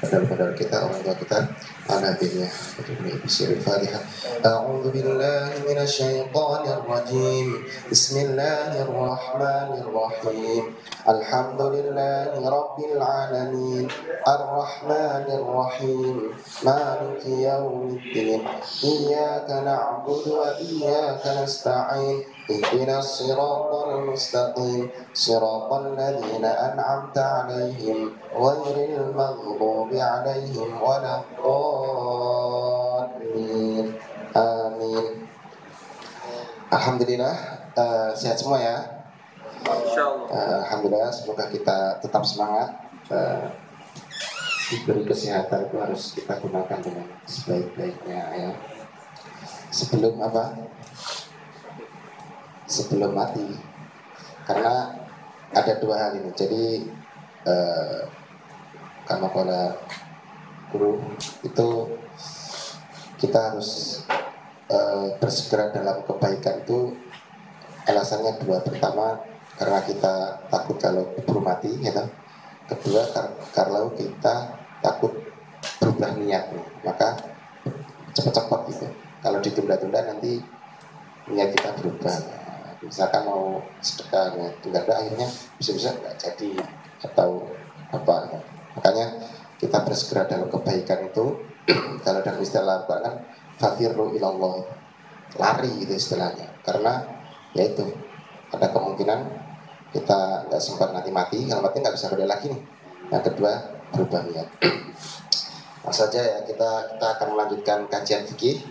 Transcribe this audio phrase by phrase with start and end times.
[0.00, 1.38] بدل kita Allah kita
[1.90, 2.48] نبينا
[3.26, 4.00] بسير الفاتحة.
[4.46, 7.48] أعوذ بالله من الشيطان الرجيم.
[7.90, 10.64] بسم الله الرحمن الرحيم.
[11.08, 13.84] الحمد لله رب العالمين.
[14.28, 16.16] الرحمن الرحيم.
[16.62, 18.40] مالك يوم الدين.
[18.84, 22.18] إياك نعبد وإياك نستعين.
[22.50, 24.90] اهدنا الصراط المستقيم.
[25.14, 27.98] صراط الذين أنعمت عليهم
[28.34, 31.21] غير المغضوب عليهم ولا
[32.55, 33.87] الضالين
[34.35, 35.25] آمين
[36.65, 37.35] Alhamdulillah
[37.77, 38.81] uh, sehat semua ya.
[39.63, 42.73] Uh, Alhamdulillah semoga kita tetap semangat.
[43.07, 43.47] Uh,
[44.65, 48.49] diberi kesehatan itu harus kita gunakan dengan sebaik-baiknya ya.
[49.69, 50.57] Sebelum apa?
[52.65, 53.45] sebelum mati
[54.45, 54.93] karena
[55.53, 56.63] ada dua hal ini jadi
[57.45, 57.99] eh,
[59.10, 59.60] karena pada
[60.70, 61.02] guru
[61.42, 61.68] itu
[63.18, 64.00] kita harus
[64.70, 66.94] eh, bersegera dalam kebaikan itu.
[67.90, 69.18] Alasannya dua pertama
[69.58, 72.06] karena kita takut kalau keburu mati gitu
[72.70, 73.02] kedua
[73.50, 75.10] kalau kita takut
[75.82, 76.54] berubah niat
[76.86, 77.18] maka
[78.14, 78.86] cepat-cepat gitu.
[79.20, 80.38] Kalau ditunda-tunda nanti
[81.26, 82.14] niat kita berubah.
[82.80, 86.50] Misalkan mau sedekah ada akhirnya bisa-bisa nggak jadi
[87.04, 87.44] atau
[87.92, 88.40] apa
[88.76, 89.06] makanya
[89.60, 91.36] kita bersegera dalam kebaikan itu.
[92.04, 93.04] Kalau dalam istilah Al-Quran
[93.60, 93.76] kan
[94.16, 94.64] ilallah.
[95.36, 96.48] Lari itu istilahnya.
[96.64, 97.04] Karena
[97.52, 97.84] ya itu
[98.50, 99.20] ada kemungkinan
[99.92, 101.44] kita nggak sempat nanti mati.
[101.44, 102.62] Kalau mati nggak bisa balik lagi nih.
[103.12, 103.52] Yang kedua
[103.92, 104.48] berubah niat.
[105.84, 108.64] Mas saja ya kita kita akan melanjutkan kajian fikih.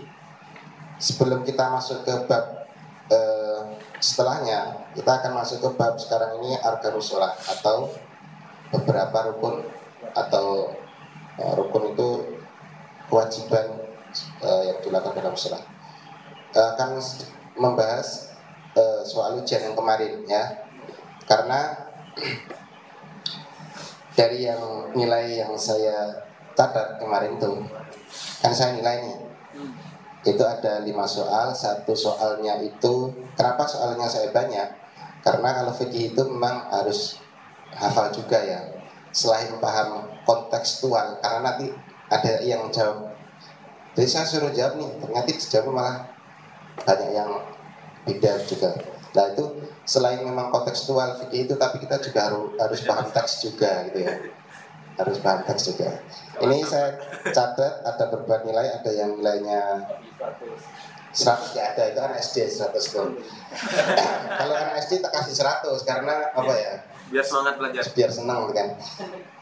[0.99, 2.67] Sebelum kita masuk ke bab
[3.13, 3.61] eh,
[4.03, 7.87] setelahnya kita akan masuk ke bab sekarang ini arkanus sholat atau
[8.73, 9.78] beberapa rukun
[10.13, 10.75] atau
[11.39, 12.09] uh, rukun itu
[13.09, 13.65] kewajiban
[14.43, 15.63] uh, yang dilakukan dalam sholat.
[16.53, 16.97] Uh, akan
[17.57, 18.33] membahas
[18.73, 20.65] uh, soal ujian yang kemarin ya.
[21.25, 21.89] Karena
[24.19, 26.25] dari yang nilai yang saya
[26.57, 27.63] catat kemarin itu
[28.43, 29.19] kan saya nilai nih
[30.27, 31.53] itu ada lima soal.
[31.53, 34.67] Satu soalnya itu kenapa soalnya saya banyak?
[35.19, 37.19] Karena kalau fikih itu memang harus
[37.75, 38.78] hafal juga ya
[39.11, 41.73] selain paham kontekstual karena nanti
[42.09, 43.13] ada yang jawab
[43.97, 45.97] jadi saya suruh jawab nih ternyata jawab malah
[46.85, 47.29] banyak yang
[48.05, 48.71] beda juga
[49.09, 49.45] nah itu
[49.83, 54.13] selain memang kontekstual fikih itu tapi kita juga harus harus paham teks juga gitu ya
[54.99, 55.89] harus paham teks juga.
[56.43, 56.99] Ini saya
[57.31, 59.87] catat ada berbagai nilai, ada yang nilainya
[61.15, 63.09] 100 ya ada itu kan SD 100 tuh.
[64.35, 66.75] Kalau anak SD tak kasih 100 karena apa ya?
[67.09, 67.83] Biar semangat belajar.
[67.93, 68.77] Biar senang kan.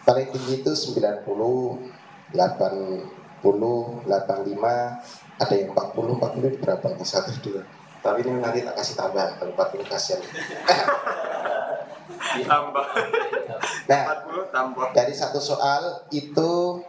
[0.07, 1.83] Paling tinggi itu 90, 80,
[2.31, 4.07] 85,
[5.37, 6.87] ada yang 40, 40 berapa?
[7.03, 7.61] Satu dua.
[7.99, 10.21] Tapi ini nanti tak kasih tambah, kalau 40 kasihan.
[12.37, 12.85] Tambah.
[13.89, 14.03] Nah,
[14.93, 16.79] dari satu soal itu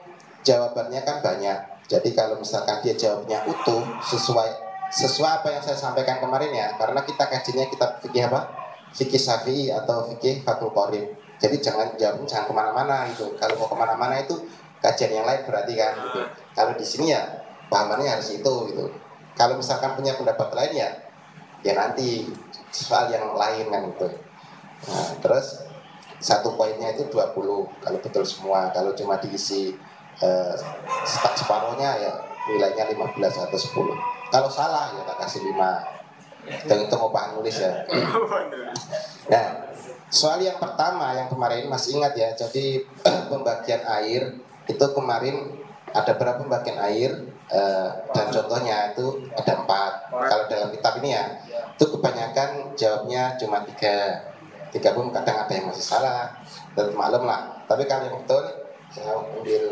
[0.45, 1.59] jawabannya kan banyak.
[1.89, 7.01] Jadi kalau misalkan dia jawabnya utuh sesuai sesuai apa yang saya sampaikan kemarin ya, karena
[7.05, 8.58] kita kajinya kita fikih apa?
[8.95, 11.05] Fikih Syafi'i atau fikih Fatul Qorib.
[11.39, 13.27] Jadi jangan jawabnya jangan ke mana-mana itu.
[13.39, 14.35] Kalau mau ke mana-mana itu
[14.83, 16.21] kajian yang lain berarti kan gitu.
[16.55, 17.23] Kalau di sini ya
[17.71, 18.85] pahamannya harus itu gitu.
[19.39, 20.91] Kalau misalkan punya pendapat lain ya
[21.63, 22.27] ya nanti
[22.71, 24.09] soal yang lain kan gitu.
[24.89, 25.69] Nah, terus
[26.19, 27.35] satu poinnya itu 20
[27.79, 29.75] kalau betul semua kalau cuma diisi
[30.19, 30.55] eh,
[31.07, 32.13] separuhnya ya
[32.51, 33.15] nilainya 15
[33.47, 35.98] atau 10 kalau salah ya tak kasih 5
[36.97, 37.73] mau paham nulis ya.
[39.33, 39.47] Nah
[40.09, 42.81] soal yang pertama yang kemarin masih ingat ya jadi
[43.29, 45.53] pembagian air itu kemarin
[45.93, 47.11] ada berapa pembagian air
[47.49, 49.93] eh, dan contohnya itu ada empat.
[50.13, 51.25] Kalau dalam kitab ini ya
[51.77, 54.25] itu kebanyakan jawabnya cuma tiga.
[54.69, 56.29] Tiga pun kadang ada yang masih salah
[56.77, 57.65] dan maklum lah.
[57.65, 58.45] Tapi kalau yang betul
[58.93, 59.65] saya ambil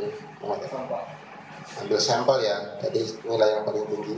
[1.80, 4.14] ambil sampel ya jadi nilai yang paling tinggi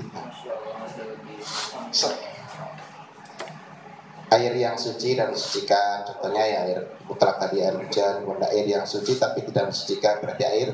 [4.28, 8.84] air yang suci dan mensucikan contohnya ya air mutlak tadi air hujan benda air yang
[8.84, 10.68] suci tapi tidak mensucikan berarti air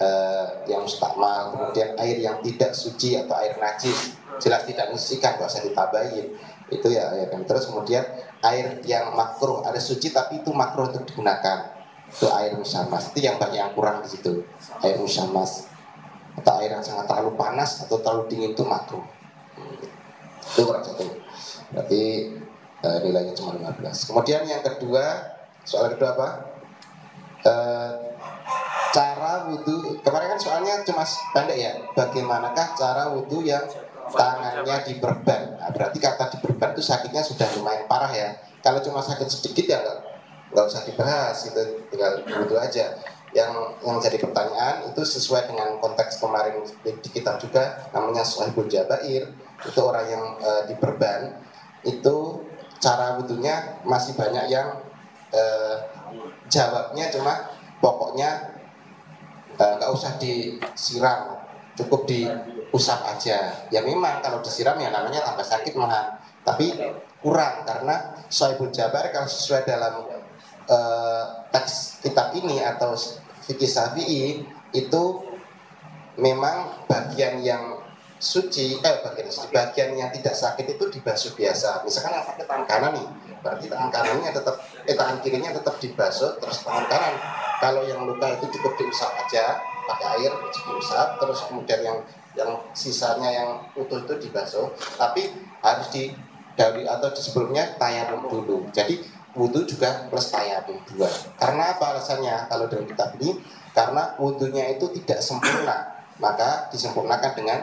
[0.00, 5.50] uh, yang mustakmal, kemudian air yang tidak suci atau air najis, jelas tidak mensucikan, gak
[5.50, 6.26] usah ditambahin.
[6.72, 7.44] Itu ya, ya kan.
[7.44, 8.02] Terus kemudian
[8.42, 11.76] air yang makruh, ada suci tapi itu makruh untuk digunakan.
[12.08, 13.12] Itu air musamas.
[13.12, 14.42] Itu yang banyak yang kurang di situ.
[14.80, 15.68] Air musamas
[16.34, 19.04] atau air yang sangat terlalu panas atau terlalu dingin itu makruh.
[20.42, 20.82] Itu kurang.
[21.74, 22.02] Berarti
[22.84, 23.80] uh, nilainya cuma 15.
[24.12, 25.04] Kemudian yang kedua,
[25.64, 26.28] soal kedua apa?
[27.44, 27.92] Uh,
[28.94, 31.02] cara wudhu kemarin kan soalnya cuma
[31.34, 33.66] pendek ya bagaimanakah cara wudhu yang
[34.14, 39.26] tangannya diperban nah, berarti kata diperban itu sakitnya sudah lumayan parah ya kalau cuma sakit
[39.26, 39.82] sedikit ya
[40.54, 42.94] nggak usah dibahas itu tinggal wudhu aja
[43.34, 43.50] yang
[43.82, 49.26] yang jadi pertanyaan itu sesuai dengan konteks kemarin di, kitab juga namanya Sohibul Jabair
[49.58, 51.34] itu orang yang e, diperban
[51.82, 52.46] itu
[52.84, 54.76] cara wudhunya masih banyak yang
[55.32, 55.42] e,
[56.52, 57.48] jawabnya cuma
[57.80, 58.54] pokoknya
[59.54, 61.38] Eh, nggak uh, usah disiram
[61.78, 63.54] cukup diusap aja.
[63.70, 66.74] Ya memang kalau disiram ya namanya tambah sakit malah tapi
[67.22, 70.10] kurang karena Soebul Jabar kalau sesuai dalam
[70.66, 72.98] uh, teks kitab ini atau
[73.46, 74.42] fikih Syafi'i
[74.74, 75.02] itu
[76.18, 77.73] memang bagian yang
[78.18, 81.82] suci eh bagian bagian yang tidak sakit itu dibasuh biasa.
[81.82, 83.06] Misalkan yang sakit tangan kanan nih
[83.44, 84.56] berarti tangan kanannya tetap
[84.88, 87.14] eh tangan kirinya tetap dibasuh terus tangan kanan.
[87.60, 91.98] Kalau yang luka itu cukup diusap aja pakai air diusap terus kemudian yang
[92.34, 94.66] yang sisanya yang utuh itu dibasuh
[94.98, 95.30] tapi
[95.62, 96.10] harus di
[96.54, 98.66] dari atau di sebelumnya tayamum dulu.
[98.70, 99.02] Jadi
[99.34, 101.10] wudhu juga plus tayamum dua.
[101.36, 102.46] Karena apa alasannya?
[102.46, 103.38] Kalau dalam kitab ini
[103.74, 107.58] karena wudhunya itu tidak sempurna maka disempurnakan dengan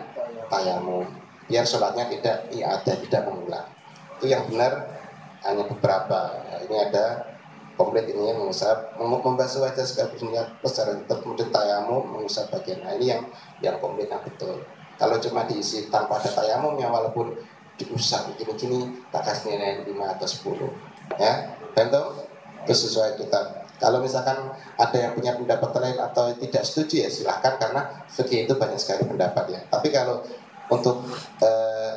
[0.51, 1.07] tayamum
[1.47, 3.67] biar sholatnya tidak ya ada tidak mengulang.
[4.19, 4.87] Itu yang benar
[5.43, 6.19] hanya beberapa.
[6.47, 7.31] Nah, ini ada
[7.75, 12.85] komplit ini yang mengusap membasuh wajah sekaligus niat secara kemudian tayamu mengusap bagian.
[12.85, 13.21] Nah ini yang
[13.63, 14.61] yang komplit yang betul.
[15.01, 17.33] Kalau cuma diisi tanpa ada tayamum ya walaupun
[17.81, 21.33] diusap begini-gini tak kasih nilai 5 atau 10 ya
[21.73, 22.01] tentu
[22.69, 23.65] itu sesuai kita.
[23.81, 24.37] Kalau misalkan
[24.77, 29.09] ada yang punya pendapat lain atau tidak setuju ya silahkan karena fikih itu banyak sekali
[29.09, 29.59] pendapat ya.
[29.65, 30.21] Tapi kalau
[30.71, 31.03] untuk
[31.43, 31.93] eh,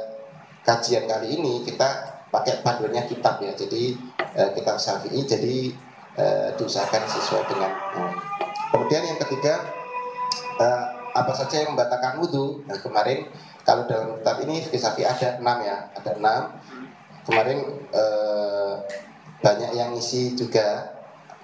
[0.64, 3.54] kajian kali ini kita pakai panduannya kitab ya.
[3.54, 5.22] Jadi uh, kitab Syafi'i.
[5.22, 5.70] Jadi
[6.18, 8.10] uh, diusahakan sesuai dengan uh.
[8.74, 9.62] kemudian yang ketiga
[10.58, 10.82] uh,
[11.14, 13.30] apa saja yang membatalkan wudhu nah kemarin
[13.62, 15.78] kalau dalam kitab ini fikih Syafi'i ada enam ya.
[15.94, 16.42] Ada enam.
[17.24, 17.58] Kemarin
[17.94, 18.82] uh,
[19.38, 20.90] banyak yang isi juga.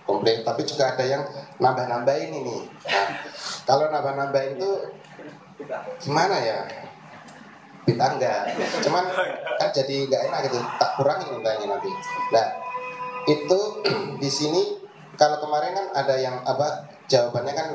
[0.08, 0.42] Komplit.
[0.42, 1.22] Tapi juga ada yang
[1.62, 2.66] nambah-nambahin ini.
[2.66, 3.08] Nah
[3.62, 4.72] kalau nambah-nambahin itu
[6.02, 6.89] gimana ya
[7.90, 8.42] bid'ah enggak
[8.86, 9.04] cuman
[9.58, 10.58] kan jadi nggak enak gitu.
[10.78, 11.90] Tak kurangi mintanya nanti.
[12.32, 12.46] Nah
[13.28, 13.60] itu
[14.22, 14.62] di sini
[15.18, 17.68] kalau kemarin kan ada yang apa jawabannya kan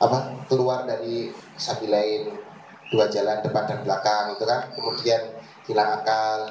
[0.00, 0.18] apa
[0.48, 1.28] keluar dari
[1.60, 2.32] sapi lain
[2.88, 4.72] dua jalan depan dan belakang itu kan.
[4.72, 5.20] Kemudian
[5.68, 6.48] hilang akal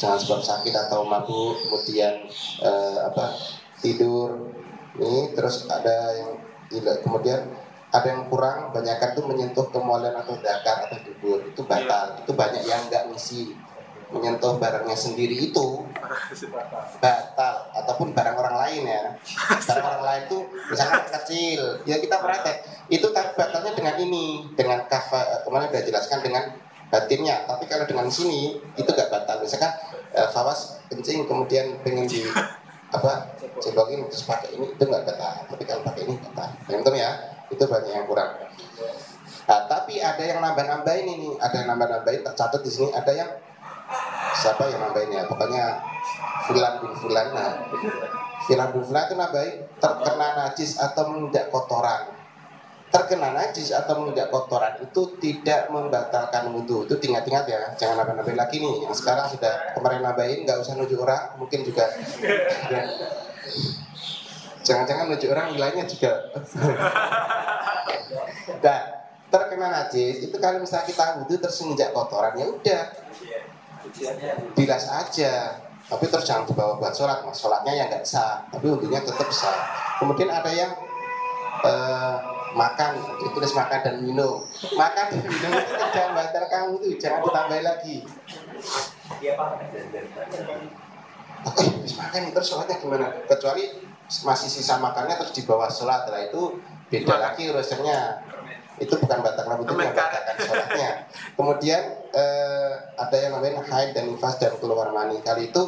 [0.00, 2.24] jangan sebab sakit atau mabuk kemudian
[2.64, 3.36] eh, apa
[3.84, 4.48] tidur.
[4.92, 6.36] Ini terus ada yang
[7.04, 7.48] kemudian
[7.92, 11.44] ada yang kurang banyakkan tuh menyentuh kemualian atau dakar atau dubur.
[11.44, 12.24] Itu batal.
[12.24, 13.52] Itu banyak yang nggak ngisi.
[14.12, 15.84] Menyentuh barangnya sendiri itu
[17.04, 17.54] batal.
[17.76, 19.04] Ataupun barang orang lain ya.
[19.68, 20.38] Barang orang lain itu
[20.72, 21.60] misalnya kecil.
[21.84, 22.64] Ya kita praktek.
[22.88, 24.48] Itu batalnya dengan ini.
[24.56, 26.44] Dengan kafa kemarin sudah jelaskan dengan
[26.88, 27.44] batinnya.
[27.44, 29.44] Tapi kalau dengan sini itu gak batal.
[29.44, 29.68] Misalkan
[30.16, 32.24] uh, fawas kencing kemudian pengen di
[32.96, 33.24] apa
[33.56, 35.44] cebokin terus pakai ini itu nggak batal.
[35.44, 36.48] Tapi kalau pakai ini batal.
[36.64, 38.32] Teman ya itu banyak yang kurang.
[39.42, 41.36] Nah, tapi ada yang nambah-nambahin ini.
[41.36, 43.30] Ada yang nambah-nambahin tercatat di sini ada yang
[44.32, 45.76] siapa yang nambahin ya pokoknya
[46.48, 47.52] fulan bin fulan nah
[48.48, 52.10] fulan bin fulan itu nambahin terkena najis atau menginjak kotoran.
[52.92, 56.84] Terkena najis atau menginjak kotoran itu tidak membatalkan wudhu.
[56.88, 58.88] Itu ingat-ingat ya jangan nambah-nambahin lagi nih.
[58.88, 61.86] Yang sekarang sudah kemarin nambahin nggak usah nunjuk orang mungkin juga.
[64.66, 66.12] Jangan-jangan nunjuk orang nilainya juga.
[69.32, 72.84] terkena najis itu kalau misalnya kita wudhu terus menginjak kotoran ya udah.
[74.52, 75.32] Bilas aja.
[75.82, 77.40] Tapi terus jangan dibawa buat sholat mas.
[77.40, 79.56] Sholatnya ya nggak sah tapi wudhunya tetap sah.
[79.96, 80.76] Kemudian ada yang
[81.64, 82.16] uh,
[82.52, 83.00] makan
[83.32, 84.44] tulis makan dan minum.
[84.76, 87.96] Makan dan minum itu jangan batalkan itu jangan ditambah lagi.
[91.42, 91.64] Oke,
[91.98, 93.08] makan terus sholatnya gimana?
[93.26, 93.64] Kecuali
[94.20, 96.60] masih sisa makannya terus di bawah sholat setelah itu
[96.92, 97.98] beda lagi urusannya
[98.82, 100.90] itu bukan batal rambut itu membatalkan sholatnya
[101.38, 105.62] kemudian eh, ada yang namanya haid dan nifas dan keluar mani kali itu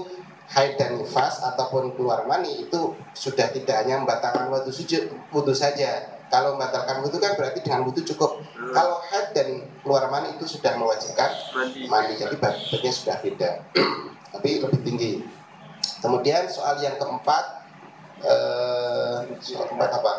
[0.51, 6.15] haid dan nifas ataupun keluar mani itu sudah tidak hanya membatalkan wudhu sujud wudhu saja.
[6.29, 8.43] Kalau membatalkan wudhu kan berarti dengan wudhu cukup.
[8.43, 8.73] Hmm.
[8.75, 9.49] Kalau haid dan
[9.81, 11.89] keluar mani itu sudah mewajibkan Mandi.
[11.89, 12.13] mandi.
[12.19, 13.51] Jadi babnya sudah beda.
[14.35, 15.13] Tapi lebih tinggi.
[16.03, 17.65] Kemudian soal yang keempat
[18.21, 20.13] eh, soal keempat apa?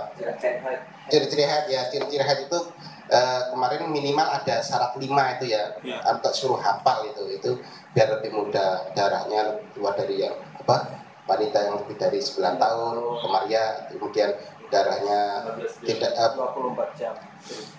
[1.11, 2.59] Ciri-ciri haid ya, ciri-ciri haid itu
[3.05, 6.01] eh, kemarin minimal ada syarat lima itu ya, Ya.
[6.09, 7.51] untuk suruh hafal itu, itu
[7.93, 13.89] biar lebih mudah darahnya keluar dari yang apa wanita yang lebih dari 9 tahun kemaria
[13.89, 14.29] kemudian
[14.69, 15.45] darahnya
[15.85, 17.13] tidak eh, 24 jam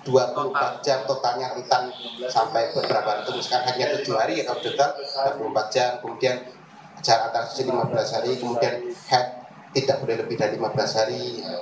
[0.07, 1.91] 24 jam totalnya rentan
[2.31, 4.91] sampai beberapa itu misalkan hanya tujuh hari ya kalau total
[5.39, 6.37] 24 jam kemudian
[7.03, 8.75] jarak antara suci 15 hari kemudian
[9.11, 9.27] head
[9.75, 11.55] tidak boleh lebih dari 15 hari ya.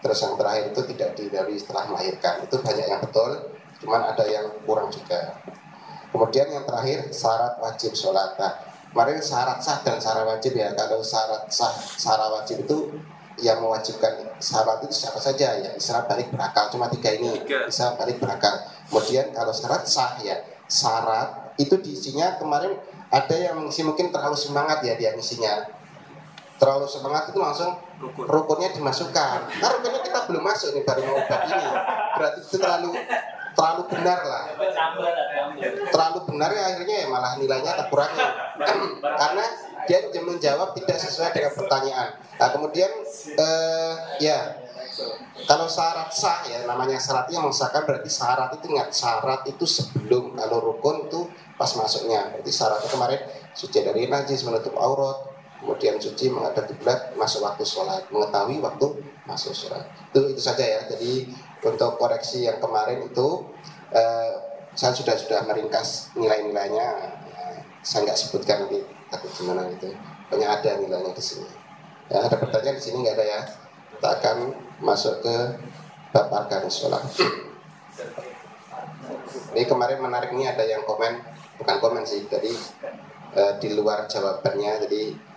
[0.00, 2.44] Terus yang terakhir itu tidak dari setelah melahirkan.
[2.44, 3.30] Itu banyak yang betul
[3.80, 5.40] cuman ada yang kurang juga.
[6.10, 8.34] Kemudian yang terakhir syarat wajib sholat.
[8.36, 8.52] Nah,
[8.90, 10.74] kemarin syarat sah dan syarat wajib ya.
[10.74, 12.90] Kalau syarat sah syarat wajib itu
[13.40, 15.56] yang mewajibkan syarat itu siapa saja?
[15.56, 16.68] Ya syarat balik berakal.
[16.74, 18.52] Cuma tiga ini bisa balik berakal.
[18.90, 22.74] Kemudian kalau syarat sah ya syarat itu diisinya kemarin
[23.10, 25.66] ada yang mengisi mungkin terlalu semangat ya dia ngisinya
[26.62, 28.24] terlalu semangat itu langsung Rukun.
[28.24, 29.38] rukunnya dimasukkan.
[29.60, 31.68] Nah rukunnya kita belum masuk nih baru mau ini.
[32.16, 32.90] Berarti itu terlalu
[33.52, 34.44] terlalu benar lah.
[35.92, 38.24] Terlalu benar ya akhirnya ya malah nilainya terkurangi
[39.20, 39.44] karena
[39.84, 42.08] dia menjawab tidak sesuai dengan pertanyaan.
[42.40, 42.90] Nah kemudian
[43.36, 44.38] eh, ya
[45.44, 50.36] kalau syarat sah ya namanya syarat yang mengesahkan berarti syarat itu ingat syarat itu sebelum
[50.40, 51.28] kalau rukun itu
[51.60, 52.32] pas masuknya.
[52.32, 53.20] Berarti syaratnya kemarin
[53.52, 58.86] suci dari najis menutup aurat kemudian suci menghadap kiblat masuk waktu sholat mengetahui waktu
[59.28, 59.84] masuk sholat.
[60.08, 60.80] Itu itu saja ya.
[60.88, 61.28] Jadi
[61.60, 63.44] untuk koreksi yang kemarin itu
[63.92, 64.32] eh,
[64.72, 66.88] saya sudah sudah meringkas nilai-nilainya.
[67.36, 68.80] Eh, saya nggak sebutkan nanti
[69.12, 69.92] takut gimana gitu.
[70.32, 71.48] Banyak ada nilainya di sini.
[72.08, 73.40] Ya ada pertanyaan di sini nggak ada ya?
[73.94, 74.36] Kita akan
[74.80, 75.36] masuk ke
[76.16, 77.04] bab arkan sholat.
[79.52, 81.20] Ini kemarin menarik nih ada yang komen.
[81.60, 82.48] Bukan komen sih jadi
[83.36, 84.88] eh, di luar jawabannya.
[84.88, 85.29] Jadi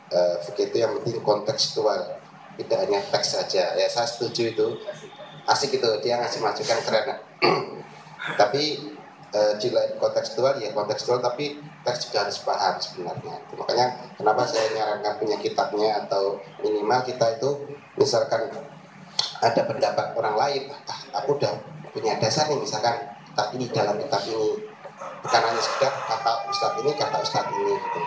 [0.48, 2.20] fikih itu yang penting kontekstual.
[2.54, 3.74] Tidak hanya teks saja.
[3.74, 4.68] Ya saya setuju itu.
[5.50, 5.90] Asik itu.
[6.06, 7.18] Dia ngasih masukan keren.
[8.42, 8.94] Tapi
[9.34, 13.42] lain kontekstual ya kontekstual tapi teks juga harus paham sebenarnya.
[13.58, 17.50] Makanya kenapa saya nyarankan punya kitabnya atau minimal kita itu
[17.98, 18.54] misalkan
[19.42, 21.54] ada pendapat orang lain ah, aku udah
[21.90, 22.94] punya dasar nih misalkan
[23.34, 24.70] kitab ini dalam kitab ini.
[25.24, 28.02] Bukan hanya sekedar kata ustadz ini kata ustadz ini gitu.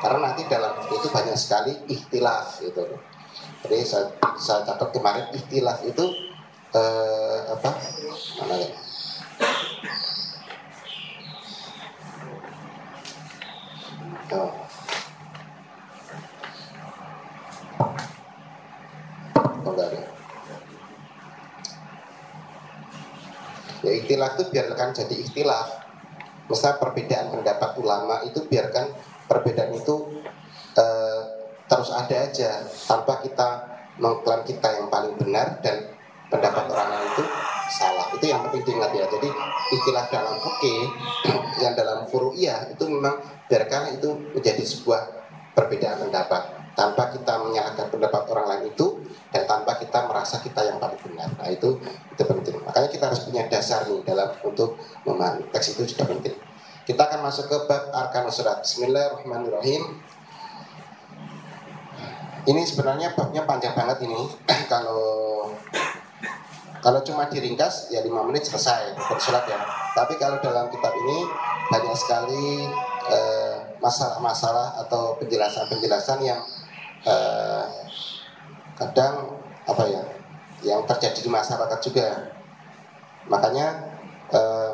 [0.00, 2.84] Karena nanti dalam itu banyak sekali ikhtilaf gitu
[3.60, 4.06] jadi saya,
[4.40, 6.04] saya catat kemarin ikhtilaf itu
[6.72, 7.70] eh, apa
[8.40, 8.70] mana ya
[14.30, 14.54] Oh.
[23.80, 25.82] Ya ikhtilaf itu biarkan jadi ikhtilaf.
[26.46, 28.86] Misal perbedaan pendapat ulama itu biarkan
[29.30, 29.94] perbedaan itu
[30.74, 31.20] eh,
[31.70, 33.48] terus ada aja tanpa kita
[34.02, 35.86] mengklaim kita yang paling benar dan
[36.26, 37.24] pendapat orang lain itu
[37.70, 38.06] salah.
[38.10, 39.06] Itu yang penting diingat ya.
[39.06, 39.28] Jadi
[39.70, 40.82] ikhtilaf dalam fikih
[41.62, 45.02] yang dalam furu'iyah itu memang biarkan itu menjadi sebuah
[45.54, 46.42] perbedaan pendapat
[46.74, 48.86] tanpa kita menyalahkan pendapat orang lain itu
[49.34, 51.28] dan tanpa kita merasa kita yang paling benar.
[51.38, 51.78] Nah itu
[52.14, 52.56] itu penting.
[52.62, 56.34] Makanya kita harus punya dasar nih dalam untuk memahami teks itu juga penting.
[56.90, 58.66] Kita akan masuk ke bab arkan surat.
[58.66, 60.02] Bismillahirrahmanirrahim.
[62.50, 64.18] Ini sebenarnya babnya panjang banget ini.
[64.72, 64.98] kalau
[66.82, 69.62] kalau cuma diringkas ya 5 menit selesai bersurat ya.
[69.94, 71.30] Tapi kalau dalam kitab ini
[71.70, 72.66] banyak sekali
[73.06, 76.42] eh, masalah-masalah atau penjelasan-penjelasan yang
[77.06, 77.70] eh,
[78.74, 80.02] kadang apa ya
[80.66, 82.34] yang terjadi di masyarakat juga.
[83.30, 83.78] Makanya
[84.34, 84.69] eh,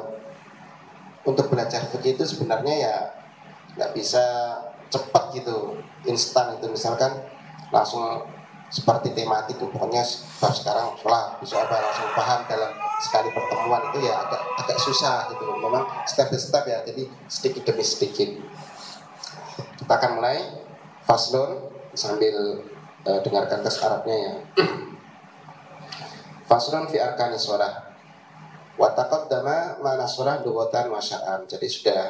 [1.26, 2.96] untuk belajar fikih itu sebenarnya ya
[3.76, 4.22] nggak bisa
[4.88, 5.74] cepat gitu,
[6.06, 6.70] instan itu.
[6.70, 7.12] Misalkan
[7.74, 8.22] langsung
[8.66, 10.02] seperti tematik pokoknya
[10.42, 15.30] bab sekarang sholat bisa apa langsung paham dalam sekali pertemuan itu ya agak agak susah
[15.34, 15.44] gitu.
[15.58, 18.30] Memang step by step ya jadi sedikit demi sedikit.
[19.82, 20.38] Kita akan mulai.
[21.06, 22.66] Faslon sambil
[23.06, 24.34] eh, dengarkan tes Arabnya ya.
[26.50, 27.85] Faslon fi arkani sholat
[28.76, 32.02] watakot dama mana sholat duwotan masya'an jadi sudah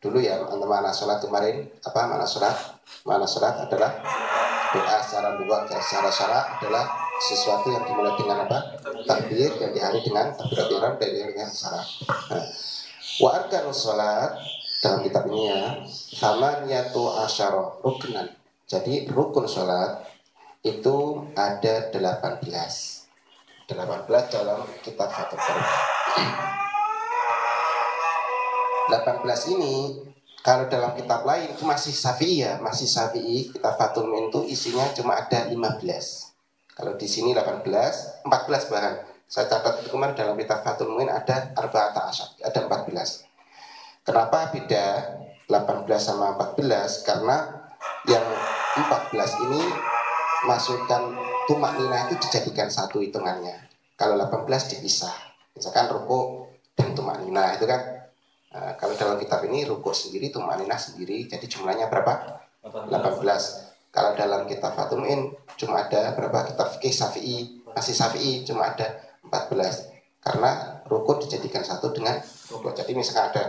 [0.00, 2.54] dulu ya mana sholat kemarin apa mana sholat?
[3.02, 3.90] Mana sholat adalah
[4.70, 6.84] doa secara dua secara syarat adalah
[7.18, 8.76] sesuatu yang dimulai dengan apa?
[9.08, 11.86] Takbir dan diakhiri dengan ihram dan diakhiri dengan syarat.
[12.30, 12.44] Nah,
[13.24, 14.36] wa arkanus salat
[14.84, 18.28] dalam kitab ini ya sama niatu asyara ruknan
[18.66, 20.04] Jadi rukun sholat
[20.66, 22.95] itu ada 18
[23.66, 25.62] 18 dalam kitab Fathul Bari
[28.86, 29.74] 18 ini
[30.46, 33.50] kalau dalam kitab lain itu masih Syafi'i ya, masih Syafi'i.
[33.50, 35.58] Kitab Fathul itu isinya cuma ada 15.
[36.70, 37.66] Kalau di sini 18,
[38.22, 38.94] 14 bahkan.
[39.26, 43.26] Saya catat itu kemarin dalam kitab Fathul Min ada Arba'ata Asyad, ada 14.
[44.06, 44.86] Kenapa beda
[45.50, 47.02] 18 sama 14?
[47.02, 47.42] Karena
[48.06, 48.22] yang
[48.86, 49.66] 14 ini
[50.46, 51.10] masukkan
[51.46, 53.70] tumak nina itu dijadikan satu hitungannya.
[53.96, 55.14] Kalau 18 dipisah.
[55.56, 57.96] Misalkan ruku dan tumak nina itu kan
[58.56, 62.40] Nah, kalau dalam kitab ini rukuk sendiri, tumaninah sendiri, jadi jumlahnya berapa?
[62.64, 63.20] 18.
[63.92, 65.28] Kalau dalam kitab Fatumin
[65.60, 68.96] cuma ada berapa kitab fikih Syafi'i, masih Syafi'i cuma ada
[69.28, 69.92] 14.
[70.24, 72.16] Karena rukun dijadikan satu dengan
[72.48, 72.72] rukun.
[72.72, 73.44] Jadi misalkan ada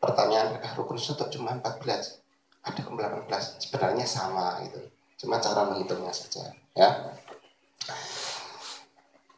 [0.00, 2.24] pertanyaan, ah, rukun satu cuma 14,
[2.64, 4.80] ada 18, sebenarnya sama gitu.
[5.20, 6.88] Cuma cara menghitungnya saja, ya.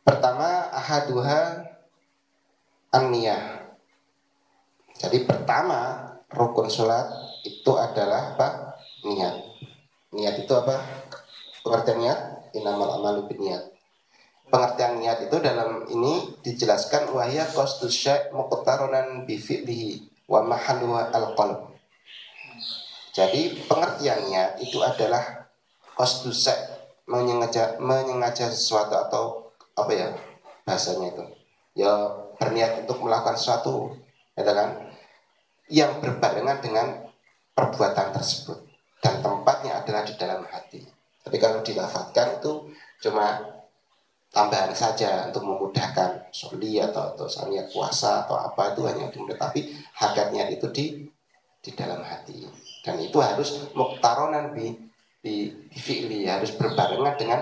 [0.04, 1.64] Pertama, ahaduha
[2.90, 3.61] an-niyah
[5.00, 7.09] jadi pertama rukun sholat
[7.40, 8.76] itu adalah apa?
[9.09, 9.35] Niat.
[10.12, 10.76] Niat itu apa?
[11.64, 12.20] Pengertian niat?
[12.52, 13.73] Inamal amalu niat.
[14.52, 21.73] Pengertian niat itu dalam ini dijelaskan wahya qasdu syai' muqtaronan bi fi'lihi wa al-qalb.
[23.16, 25.49] Jadi pengertian niat itu adalah
[25.97, 26.28] qasdu
[27.10, 29.24] menyengaja menyengaja sesuatu atau
[29.74, 30.08] apa ya
[30.62, 31.24] bahasanya itu.
[31.74, 31.90] Ya
[32.38, 33.98] berniat untuk melakukan sesuatu
[34.38, 34.86] ya kan?
[35.66, 36.86] Yang berbarengan dengan
[37.58, 38.58] perbuatan tersebut.
[39.02, 40.86] Dan tempatnya adalah di dalam hati.
[41.20, 42.68] Tapi kalau dilafatkan itu
[43.02, 43.42] cuma
[44.30, 49.75] tambahan saja untuk memudahkan soli atau atau niat puasa atau apa itu hanya untuk tapi
[49.99, 50.84] hakatnya itu di
[51.60, 52.46] di dalam hati.
[52.80, 54.89] Dan itu harus muktaronan bi
[55.21, 57.41] di, di fi'li harus berbarengan dengan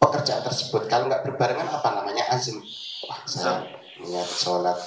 [0.00, 2.56] pekerjaan tersebut kalau nggak berbarengan apa namanya azim
[3.04, 3.64] wah saya
[4.00, 4.80] niat sholat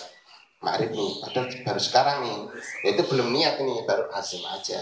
[0.64, 2.38] Ma'rif nih, padahal baru sekarang nih.
[2.88, 4.80] Ya, itu belum niat ini, baru azim aja.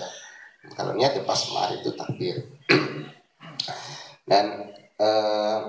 [0.78, 2.38] Kalau niat ya pas Ma'rif itu takbir.
[4.30, 4.70] Dan
[5.02, 5.62] eh,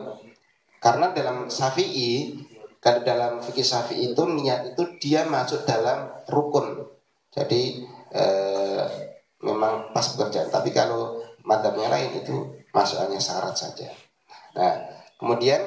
[0.76, 2.36] karena dalam Syafi'i,
[2.76, 6.84] kalau dalam fikih Syafi'i itu niat itu dia masuk dalam rukun.
[7.32, 8.84] Jadi eh,
[9.42, 10.48] memang pas pekerjaan.
[10.48, 13.90] Tapi kalau madhabnya lain itu masukannya syarat saja.
[14.54, 14.72] Nah,
[15.18, 15.60] kemudian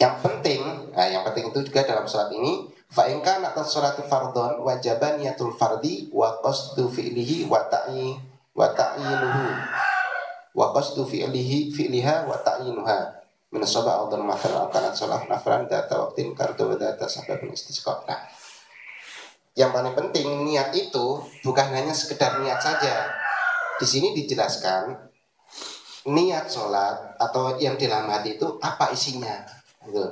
[0.00, 4.62] yang penting, nah yang penting itu juga dalam sholat ini Fa in kana sholatu fardhon
[4.62, 8.14] wajaban niyatul fardi wa qasdu fi'lihi wa ta'i
[8.54, 9.46] wa ta'inuhu
[10.54, 12.98] wa qasdu fi'lihi fi'liha wa ta'inuha
[13.50, 18.06] min sab'a awdan mathalan kanat sholat nafran data waktin kartu wa data sababun istisqa.
[18.06, 18.22] Nah,
[19.56, 23.08] yang paling penting niat itu bukan hanya sekedar niat saja.
[23.80, 24.92] Di sini dijelaskan
[26.12, 29.42] niat sholat atau yang dalam hati itu apa isinya.
[29.88, 30.04] Gitu.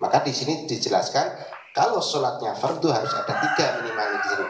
[0.00, 1.28] Maka di sini dijelaskan
[1.76, 4.46] kalau sholatnya fardu harus ada tiga minimal di sini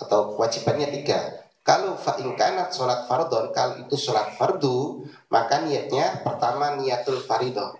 [0.00, 1.20] atau kewajibannya tiga.
[1.66, 7.76] Kalau fa'inkanat sholat fardon, kalau itu sholat fardu, maka niatnya pertama niatul farido.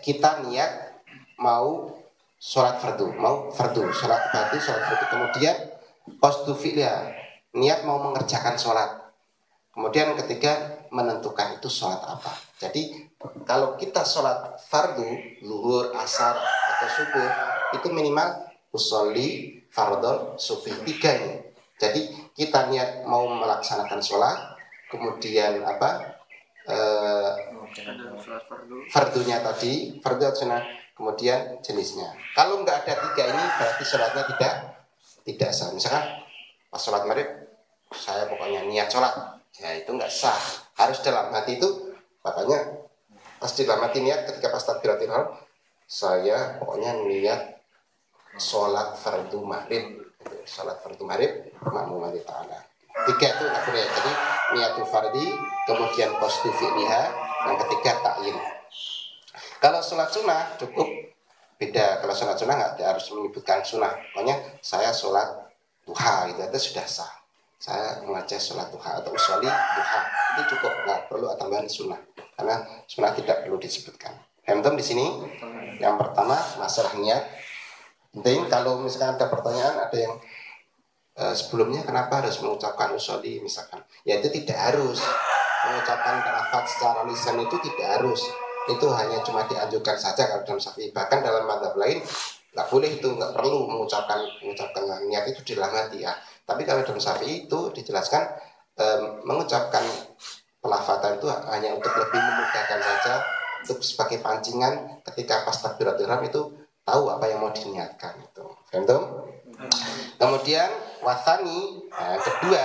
[0.00, 1.04] Kita niat
[1.36, 1.92] mau
[2.38, 5.04] sholat fardu, mau fardu, sholat fardu, sholat fardu.
[5.10, 5.56] Kemudian
[6.22, 7.10] kostu fi'lia,
[7.54, 9.10] niat mau mengerjakan sholat.
[9.74, 12.32] Kemudian ketiga menentukan itu sholat apa.
[12.58, 13.10] Jadi
[13.46, 15.06] kalau kita sholat fardu,
[15.44, 17.30] luhur, asar, atau subuh,
[17.76, 21.36] itu minimal usolli fardol sufi tiga ini
[21.78, 22.00] jadi
[22.34, 24.36] kita niat mau melaksanakan sholat
[24.92, 26.20] kemudian apa
[26.68, 27.32] eh,
[28.92, 30.62] fardunya tadi fardu sunnah
[30.98, 32.10] kemudian jenisnya.
[32.34, 34.52] Kalau nggak ada tiga ini berarti sholatnya tidak
[35.22, 35.70] tidak sah.
[35.70, 36.04] Misalkan
[36.68, 37.30] pas sholat maghrib
[37.94, 39.14] saya pokoknya niat sholat.
[39.62, 40.34] Ya itu nggak sah.
[40.74, 41.94] Harus dalam hati itu
[42.26, 42.82] makanya
[43.38, 45.38] pas dalam hati niat ketika pas takbiratul
[45.86, 47.62] saya pokoknya niat
[48.36, 50.02] sholat fardu maghrib.
[50.42, 52.58] Sholat fardu maghrib makmum ta'ala.
[53.06, 53.86] Tiga itu nggak boleh.
[53.86, 54.12] Jadi
[54.58, 55.24] niatul fardi
[55.70, 57.02] kemudian kostu fi'liha
[57.46, 58.58] yang ketiga ta'yin
[59.58, 60.86] kalau sholat sunnah cukup.
[61.58, 61.98] Beda.
[61.98, 63.90] Kalau sholat sunnah nggak harus menyebutkan sunnah.
[64.14, 65.26] Pokoknya saya sholat
[65.82, 67.12] duha gitu itu sudah sah.
[67.58, 70.00] Saya mengajar sholat duha atau usoli duha
[70.34, 70.72] itu cukup.
[70.86, 71.98] Nggak perlu tambahan sunnah
[72.38, 74.14] karena sunnah tidak perlu disebutkan.
[74.46, 75.06] Hamdom di sini.
[75.82, 77.26] Yang pertama masalah niat.
[78.14, 80.14] Penting kalau misalkan ada pertanyaan ada yang
[81.18, 83.82] uh, sebelumnya kenapa harus mengucapkan usoli misalkan?
[84.06, 85.02] Ya itu tidak harus.
[85.58, 88.22] Mengucapkan lafaz secara lisan itu tidak harus
[88.68, 92.04] itu hanya cuma dianjurkan saja kalau dalam sapi bahkan dalam madhab lain
[92.52, 96.12] nggak boleh itu nggak perlu mengucapkan mengucapkan niat itu di dalam hati ya
[96.44, 98.24] tapi kalau dalam sapi itu dijelaskan
[99.26, 99.82] mengucapkan
[100.62, 103.14] pelafatan itu hanya untuk lebih memudahkan saja
[103.62, 106.40] untuk sebagai pancingan ketika pas takbiratul ihram itu
[106.86, 108.44] tahu apa yang mau diniatkan itu.
[108.86, 109.04] Tuh?
[110.16, 110.70] Kemudian
[111.02, 112.64] wasani nah, kedua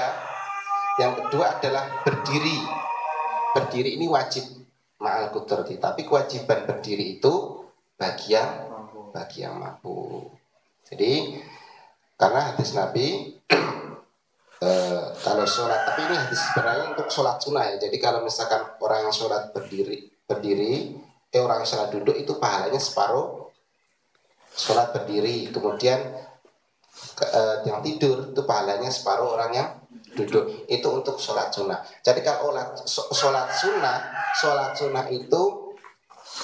[1.02, 2.62] yang kedua adalah berdiri.
[3.54, 4.63] Berdiri ini wajib
[5.04, 7.60] ma'al kudrati, tapi kewajiban berdiri itu
[8.00, 8.72] bagi yang
[9.12, 10.24] bagi yang mampu.
[10.88, 11.44] Jadi
[12.16, 13.36] karena hadis Nabi
[14.66, 17.76] eh, kalau sholat, tapi ini hadis sebenarnya untuk sholat sunnah ya.
[17.84, 20.96] Jadi kalau misalkan orang yang sholat berdiri berdiri,
[21.30, 23.52] eh orang yang sholat duduk itu pahalanya separuh
[24.56, 25.52] sholat berdiri.
[25.52, 26.00] Kemudian
[27.20, 29.70] ke- eh, yang tidur itu pahalanya separuh orang yang
[30.14, 31.82] duduk itu untuk sholat sunnah.
[32.06, 32.54] Jadi kalau
[33.14, 33.98] sholat sunnah,
[34.38, 35.74] sholat sunnah itu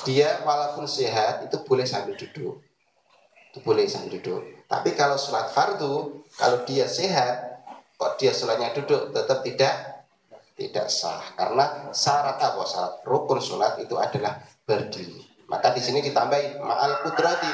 [0.06, 2.62] dia walaupun sehat itu boleh sambil duduk,
[3.54, 4.42] itu boleh sambil duduk.
[4.70, 7.66] Tapi kalau sholat fardu, kalau dia sehat,
[7.98, 9.76] kok dia sholatnya duduk tetap tidak
[10.60, 15.24] tidak sah karena syarat apa syarat rukun sholat itu adalah berdiri.
[15.48, 17.50] Maka di sini ditambahi ma'al kudrati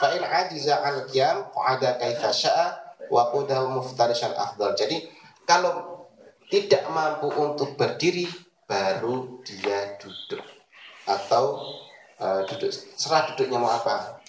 [0.00, 2.66] fa in ajiza al qiyam qa'ada kaifa sya'a
[3.12, 4.74] wa qudahu muftarishan afdal.
[4.74, 5.04] Jadi
[5.44, 6.04] kalau
[6.48, 8.28] tidak mampu untuk berdiri
[8.68, 10.44] baru dia duduk.
[11.04, 11.60] Atau
[12.20, 14.20] eh, duduk serah duduknya mau apa.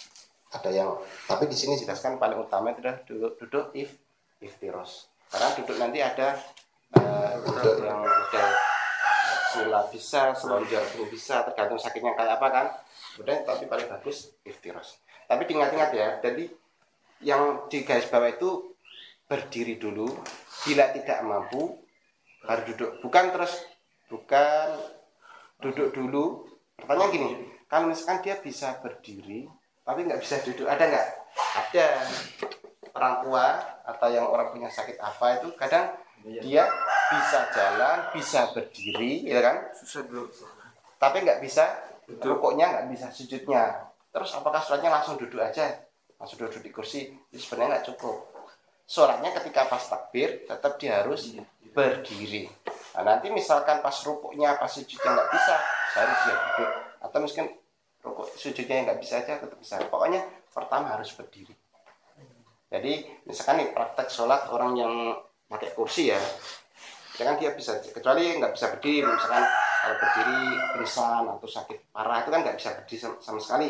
[0.55, 0.95] Ada yang
[1.27, 3.91] tapi di sini jelaskan paling utama itu adalah duduk duduk if
[4.39, 5.11] iftiros.
[5.27, 6.39] Karena duduk nanti ada
[6.95, 8.49] eh, duduk yang model
[9.55, 12.65] sila bisa selonjor pun bisa tergantung sakitnya kayak apa kan.
[13.15, 14.99] Kemudian tapi paling bagus iftiros.
[15.25, 16.45] Tapi diingat-ingat ya jadi
[17.23, 18.75] yang di garis bawah itu
[19.25, 20.05] berdiri dulu
[20.63, 21.83] bila tidak mampu
[22.45, 22.91] baru duduk.
[23.03, 23.53] Bukan terus
[24.07, 24.79] bukan
[25.59, 26.47] duduk dulu.
[26.79, 27.29] Pertanyaan gini
[27.67, 29.49] kalau misalkan dia bisa berdiri
[29.85, 31.07] tapi nggak bisa duduk ada nggak?
[31.35, 31.87] Ada.
[32.95, 35.91] Orang tua atau yang orang punya sakit apa itu kadang
[36.23, 36.63] dia
[37.11, 39.67] bisa jalan bisa berdiri ya kan?
[39.75, 40.31] Susah dulu.
[40.95, 41.75] Tapi nggak bisa
[42.23, 43.91] rukuknya nggak bisa sujudnya.
[44.15, 45.75] Terus apakah sholatnya langsung duduk aja?
[46.15, 48.34] Langsung duduk di kursi itu sebenarnya nggak cukup
[48.85, 51.33] sholatnya ketika pas takbir tetap dia harus
[51.75, 52.47] berdiri.
[52.95, 55.55] Nah, nanti misalkan pas rukuknya pas sujudnya nggak bisa
[55.91, 56.71] baru dia duduk.
[57.03, 57.45] Atau mungkin
[58.05, 59.81] rukuk sujudnya nggak bisa aja tetap bisa.
[59.91, 61.51] Pokoknya pertama harus berdiri.
[62.71, 64.93] Jadi misalkan nih praktek sholat orang yang
[65.45, 66.19] pakai kursi ya
[67.15, 69.07] jangan dia bisa kecuali nggak bisa berdiri.
[69.07, 69.43] Misalkan
[69.81, 70.39] kalau berdiri
[70.75, 73.69] pingsan atau sakit parah itu kan nggak bisa berdiri sama, sama sekali.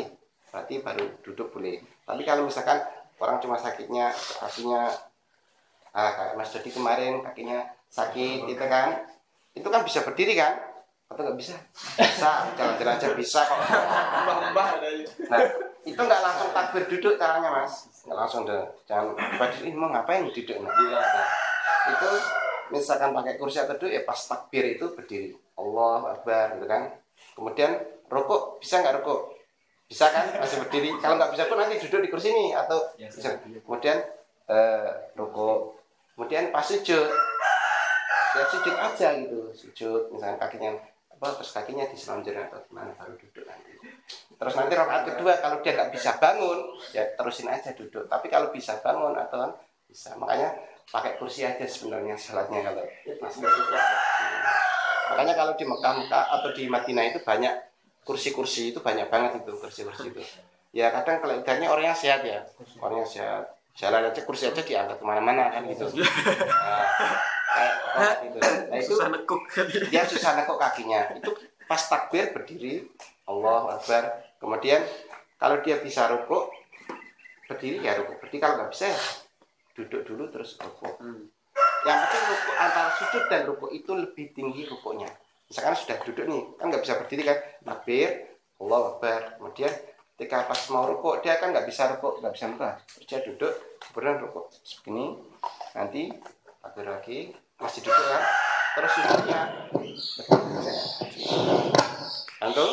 [0.50, 1.76] Berarti baru duduk boleh.
[2.06, 2.78] Tapi kalau misalkan
[3.16, 4.92] orang cuma sakitnya kakinya
[5.96, 9.04] ah, kayak Mas Dodi kemarin kakinya sakit itu kan.
[9.56, 10.60] Itu kan bisa berdiri kan?
[11.08, 11.56] Atau nggak bisa?
[11.96, 13.58] Bisa jalan-jalan aja bisa kok.
[15.30, 15.40] Nah
[15.86, 17.86] itu nggak langsung takbir duduk caranya mas.
[18.04, 20.74] Nggak langsung deh jangan berdiri ini mau ngapain duduk nah,
[21.86, 22.10] itu
[22.74, 25.30] misalkan pakai kursi atau duduk ya pas takbir itu berdiri.
[25.56, 26.92] Allah Akbar gitu kan.
[27.38, 27.72] Kemudian
[28.10, 29.35] rukuk bisa nggak rukuk
[29.86, 30.26] bisa kan?
[30.42, 30.90] Masih berdiri.
[30.98, 32.52] Kalau nggak bisa pun nanti duduk di kursi ini.
[32.52, 33.38] Atau bisa.
[33.42, 33.98] kemudian
[34.50, 37.10] eh, kemudian pas sujud.
[38.36, 39.38] Ya sujud aja gitu.
[39.54, 40.76] Sujud misalnya kakinya
[41.16, 43.72] apa terus kakinya diselonjorin atau gimana baru duduk nanti.
[44.36, 46.60] Terus nanti rakaat kedua kalau dia nggak bisa bangun
[46.92, 48.04] ya terusin aja duduk.
[48.04, 49.52] Tapi kalau bisa bangun atau kan
[49.88, 50.12] bisa.
[50.20, 50.52] Makanya
[50.86, 52.84] pakai kursi aja sebenarnya sholatnya kalau
[55.10, 57.54] makanya kalau di Mekah Mekah atau di Madinah itu banyak
[58.06, 60.22] kursi-kursi itu banyak banget itu kursi-kursi itu.
[60.70, 62.38] Ya kadang kalau ibaratnya orang yang sehat ya.
[62.78, 63.50] Orang yang sehat.
[63.74, 65.90] Jalan aja kursi aja diangkat ke mana-mana kan gitu.
[65.90, 66.86] Nah,
[67.56, 68.38] kayak kayak gitu
[68.68, 69.42] nah itu susah nekuk.
[69.90, 71.18] dia susah nekuk kakinya.
[71.18, 71.34] Itu
[71.66, 72.86] pas takbir berdiri
[73.26, 74.22] Allah Akbar.
[74.38, 74.86] Kemudian
[75.36, 76.54] kalau dia bisa rukuk
[77.50, 78.22] berdiri ya rukuk.
[78.22, 79.00] Berdiri kalau nggak bisa ya
[79.74, 80.94] duduk dulu terus rukuk.
[81.84, 85.10] Yang penting rukuk antara sujud dan rukuk itu lebih tinggi rukuknya
[85.46, 87.38] misalkan sudah duduk nih kan nggak bisa berdiri kan?
[87.62, 88.10] Takbir
[88.58, 89.20] Allah Akbar.
[89.38, 89.72] Kemudian
[90.16, 93.52] ketika pas mau rukuk dia kan nggak bisa rukuk nggak bisa muka dia duduk
[93.84, 94.48] kemudian rukuk
[94.80, 95.12] begini
[95.76, 96.08] nanti
[96.64, 97.18] takbir lagi
[97.60, 98.22] masih duduk kan?
[98.76, 99.40] Terus sujudnya.
[102.44, 102.70] Antum?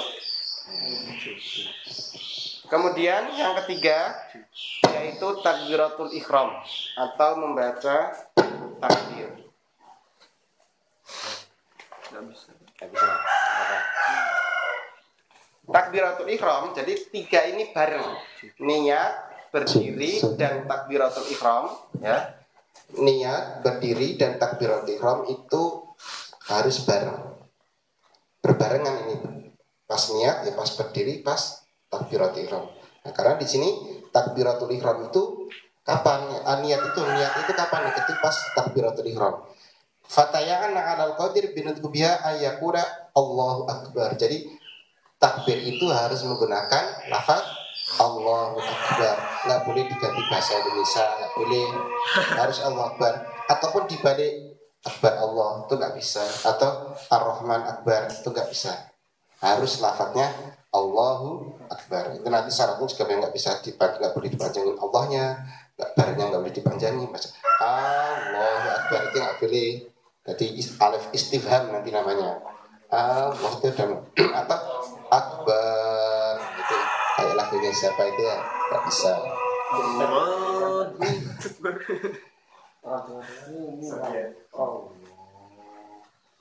[2.67, 4.12] Kemudian yang ketiga
[4.91, 6.59] yaitu takbiratul ikhram
[6.97, 8.12] atau membaca
[8.83, 9.29] takbir.
[12.13, 12.53] nggak bisa
[12.84, 13.08] Nggak bisa.
[13.08, 13.78] Apa?
[15.63, 18.04] Takbiratul ikhram jadi tiga ini bareng.
[18.60, 19.13] Niat,
[19.56, 21.72] berdiri dan takbiratul ikhram
[22.04, 22.43] ya.
[23.00, 25.88] Niat, berdiri dan takbiratul ikhram itu
[26.52, 27.39] harus bareng.
[28.43, 29.15] Berbarengan ini.
[29.88, 32.67] Pas niat ya pas berdiri pas takbiratul ihram.
[33.08, 33.69] Nah, karena di sini
[34.12, 35.48] takbiratul ihram itu
[35.88, 36.43] kapan?
[36.43, 37.88] Ah, niat itu niat itu kapan?
[37.96, 39.48] Itu pas takbiratul ihram.
[40.07, 42.83] Fatayaan alal qadir binutku biha ayakura
[43.15, 44.13] Allahu Akbar.
[44.19, 44.45] Jadi
[45.17, 47.43] takbir itu harus menggunakan lafaz
[47.99, 49.15] Allahu Akbar.
[49.47, 51.67] Nggak boleh diganti bahasa Indonesia, nggak boleh.
[52.35, 53.13] Harus Allahu Akbar.
[53.47, 56.23] Ataupun dibalik Akbar Allah itu nggak bisa.
[56.43, 58.91] Atau Ar-Rahman Akbar itu nggak bisa.
[59.39, 60.27] Harus lafaznya
[60.73, 62.17] Allahu Akbar.
[62.17, 65.25] Itu nanti syaratnya juga nggak bisa dipanjang, nggak boleh dipanjangin Allahnya,
[65.75, 67.09] barnya nggak boleh dipanjangin.
[67.61, 69.92] Allahu Akbar itu nggak boleh.
[70.23, 72.39] Jadi alif istifham nanti namanya.
[72.93, 73.99] Allah itu dan
[74.31, 74.55] apa
[75.12, 76.75] Akbar gitu.
[77.13, 79.13] Kayak lagunya siapa itu ya nggak bisa.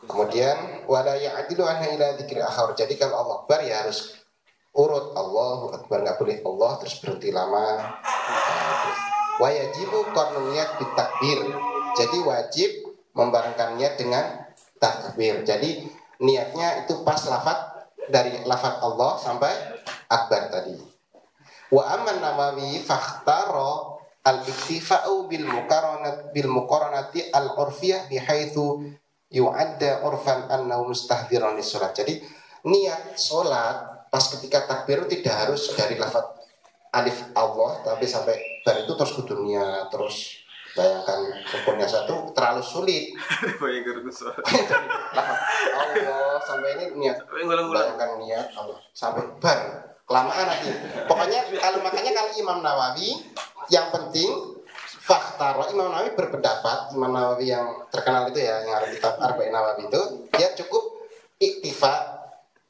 [0.03, 0.59] Kemudian
[0.91, 2.75] wala ya'dilu anha ila dzikri akhar.
[2.79, 4.15] Jadi kalau Allah Akbar ya harus
[4.77, 7.83] urut Allahu Akbar nggak boleh Allah terus berhenti lama.
[7.83, 9.01] Nah, terus.
[9.43, 11.41] Wa yajibu qarnun niat bitakbir.
[11.93, 12.71] Jadi wajib
[13.13, 15.45] membarengkan niat dengan takbir.
[15.45, 15.87] Jadi
[16.21, 19.53] niatnya itu pas lafat dari lafat Allah sampai
[20.11, 20.77] akbar tadi.
[21.73, 28.93] Wa amman nawawi fakhtaro al-iktifa'u bil muqaranat bil muqaranati al-urfiyah bihaitsu
[29.33, 31.97] yu'adda urfan annahu mustahdiran sholat.
[31.97, 32.21] Jadi
[32.69, 36.37] niat sholat pas ketika takbir tidak harus dari lafaz
[36.93, 40.42] alif Allah tapi sampai bar itu terus kudu niat terus
[40.73, 43.13] bayangkan rukunnya satu terlalu sulit.
[45.13, 45.45] Lafaz
[46.09, 47.17] Allah sampai ini niat.
[47.29, 48.79] Bayangkan niat Allah.
[48.93, 50.69] Sampai bar kelamaan nanti
[51.09, 53.17] pokoknya kalau makanya kalau Imam Nawawi
[53.71, 54.29] yang penting
[55.03, 59.89] fakta Imam Nawawi berpendapat Imam Nawawi yang terkenal itu ya yang ada kitab Arba'in Nawawi
[59.89, 60.03] itu
[60.37, 61.09] dia cukup
[61.41, 62.22] iktifa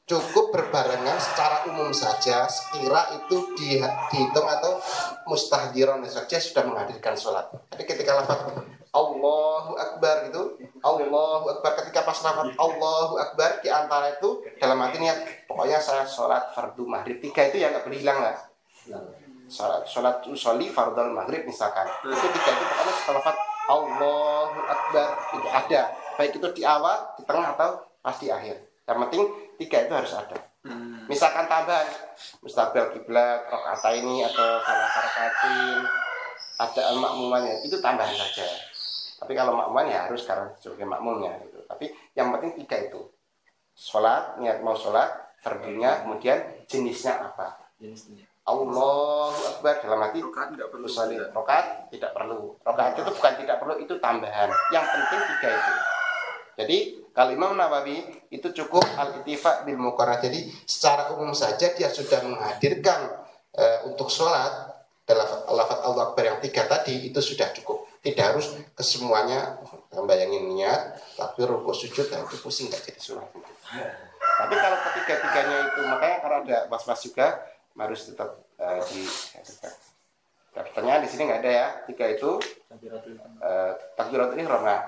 [0.03, 3.79] cukup berbarengan secara umum saja sekira itu di,
[4.11, 4.75] dihitung atau
[5.23, 7.47] mustahdiron saja sudah menghadirkan sholat.
[7.71, 8.51] Tapi ketika lafaz
[8.93, 14.99] Allahu Akbar itu Allahu Akbar ketika pas lafaz Allahu Akbar di antara itu dalam hati
[14.99, 17.23] niat pokoknya saya sholat fardu maghrib.
[17.23, 18.35] Tiga itu ya nggak boleh hilang lah
[19.47, 21.87] sholat sholat usolli fardal maghrib misalkan.
[22.03, 23.37] Itu tiga itu pokoknya setelah lafaz
[23.71, 25.81] Allahu Akbar itu ada.
[26.19, 28.59] Baik itu di awal di tengah atau pas di akhir.
[28.83, 29.23] Yang penting
[29.57, 30.37] tiga itu harus ada.
[31.11, 31.87] Misalkan tambahan
[32.39, 35.83] mustabel kiblat rokaat ini atau salah harakatin
[36.59, 37.67] ada makmumannya.
[37.67, 38.47] Itu tambahan saja.
[39.19, 41.59] Tapi kalau makmuman ya harus karena sebagai makmumnya gitu.
[41.67, 43.01] tapi yang penting tiga itu.
[43.73, 45.09] Sholat niat mau sholat
[45.41, 46.39] fardunya kemudian
[46.69, 47.73] jenisnya apa?
[47.81, 48.23] Jenisnya.
[48.43, 50.87] Allahu Akbar dalam hati Rokat nggak perlu.
[51.31, 52.59] Rokaat tidak perlu.
[52.59, 54.51] Rokaat itu bukan tidak perlu itu tambahan.
[54.71, 55.73] Yang penting tiga itu
[56.53, 60.17] jadi kalau Imam Nawawi itu cukup al ittifaq bil muqarrah.
[60.17, 63.09] Jadi secara umum saja dia sudah menghadirkan
[63.53, 64.73] eh, untuk sholat
[65.05, 67.85] dalam lafaz Allah Akbar yang tiga tadi itu sudah cukup.
[68.01, 69.61] Tidak harus kesemuanya
[70.09, 73.29] bayangin niat tapi rukuk sujud dan itu pusing nggak jadi sholat.
[74.33, 77.45] Tapi kalau ketiga-tiganya itu makanya kalau ada was-was juga
[77.77, 79.01] harus tetap eh, di
[80.61, 81.67] pertanyaan di sini nggak ada ya.
[81.89, 82.37] Tiga itu
[82.69, 83.31] takbiratul ihram.
[83.41, 84.61] eh, takbiratul ihram.
[84.61, 84.81] Nah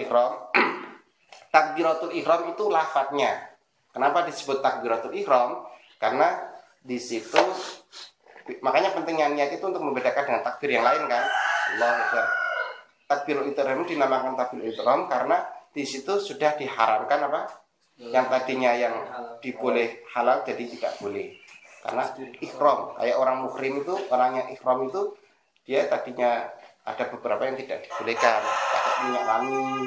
[0.00, 0.32] ihram
[1.54, 3.32] takbiratul ihram itu lafadznya.
[3.92, 5.68] Kenapa disebut takbiratul ihram?
[6.00, 6.40] Karena
[6.80, 7.42] di situ
[8.64, 11.24] makanya pentingnya niat itu untuk membedakan dengan takbir yang lain kan?
[11.76, 12.26] Allah Akbar.
[13.08, 17.40] Takbirul ihram dinamakan takbirul ihram karena di situ sudah diharamkan apa?
[17.98, 18.94] Yang tadinya yang
[19.42, 21.34] diboleh halal jadi tidak boleh
[21.78, 22.04] karena
[22.42, 25.14] ihram kayak orang muhrim itu orang yang ihram itu
[25.62, 26.48] dia tadinya
[26.88, 28.40] ada beberapa yang tidak dibolehkan.
[28.42, 29.84] Pakai minyak wangi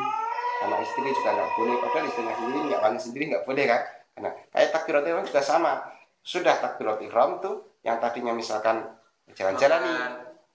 [0.62, 1.76] sama istri juga nggak boleh.
[1.82, 3.82] Padahal istrinya sendiri minyak wangi sendiri nggak boleh kan?
[4.22, 5.74] Nah kayak takbiratul ihram juga sama.
[6.22, 8.86] Sudah takbiratul ihram tuh yang tadinya misalkan
[9.34, 9.98] jalan-jalan nih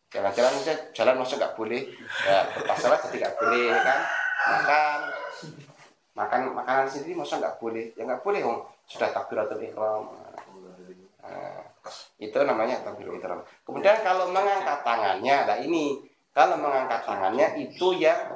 [0.06, 1.82] jalan-jalan aja jalan masuk nggak boleh.
[2.22, 4.00] Ya berpasalah jadi nggak boleh kan?
[4.46, 5.00] Makan.
[6.16, 7.90] Makan makanan sendiri masa nggak boleh.
[7.98, 8.62] Ya nggak boleh om.
[8.86, 10.06] Sudah takbiratul ihram
[12.18, 16.02] Itu namanya takbiratul ihram kemudian kalau mengangkat tangannya nah ini
[16.34, 18.34] kalau mengangkat tangannya itu yang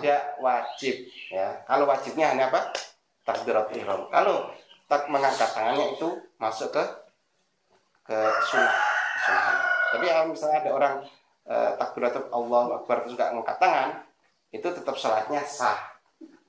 [0.00, 0.96] tidak wajib
[1.32, 1.64] ya.
[1.64, 2.72] Kalau wajibnya hanya apa?
[3.24, 4.08] Takbiratul ihram.
[4.08, 4.52] Kalau
[4.88, 6.84] tak mengangkat tangannya itu masuk ke
[8.04, 8.94] ke sunnah
[9.94, 10.94] tapi kalau misalnya ada orang
[11.46, 13.90] eh, takbiratul Allah Akbar terus nggak ngangkat tangan
[14.50, 15.78] itu tetap sholatnya sah.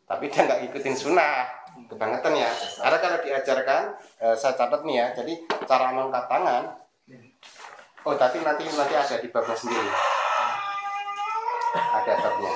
[0.06, 1.46] Tapi dia nggak ikutin sunnah
[1.88, 2.50] kebangetan ya.
[2.80, 3.82] Karena kalau diajarkan
[4.24, 5.08] eh, saya catat nih ya.
[5.16, 5.34] Jadi
[5.68, 6.64] cara mengangkat tangan
[8.06, 9.90] oh tapi nanti nanti ada di babnya sendiri.
[11.74, 12.54] Ada babnya.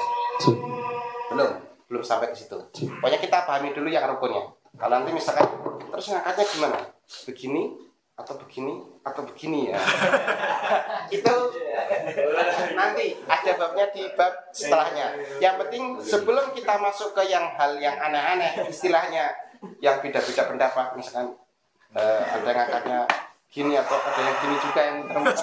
[1.33, 1.49] Belum
[1.89, 2.57] belum sampai ke situ.
[3.01, 4.45] Pokoknya kita pahami dulu yang rukunnya.
[4.77, 5.49] Kalau nanti misalkan
[5.89, 6.79] terus ngangkatnya gimana?
[7.25, 7.88] Begini
[8.19, 9.79] atau begini atau begini ya.
[11.15, 11.35] Itu
[12.75, 15.15] nanti ada babnya di bab setelahnya.
[15.39, 19.31] Yang penting sebelum kita masuk ke yang hal yang aneh-aneh istilahnya
[19.79, 21.35] yang beda-beda pendapat misalkan
[21.95, 22.99] eh, ada yang angkatnya
[23.49, 25.41] gini atau ada yang gini juga yang terus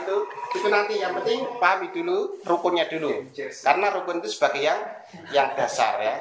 [0.00, 0.16] itu
[0.56, 0.94] itu nanti.
[0.98, 3.28] Yang penting pahami dulu rukunnya dulu.
[3.36, 4.80] Karena rukun itu sebagai yang
[5.36, 6.16] yang dasar ya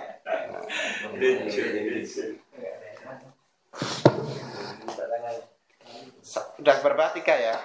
[6.29, 7.57] sudah berapa tiga ya.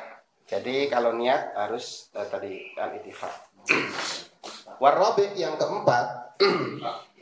[0.49, 3.33] Jadi kalau niat harus eh, tadi al itifak.
[4.83, 6.07] Warabi yang keempat.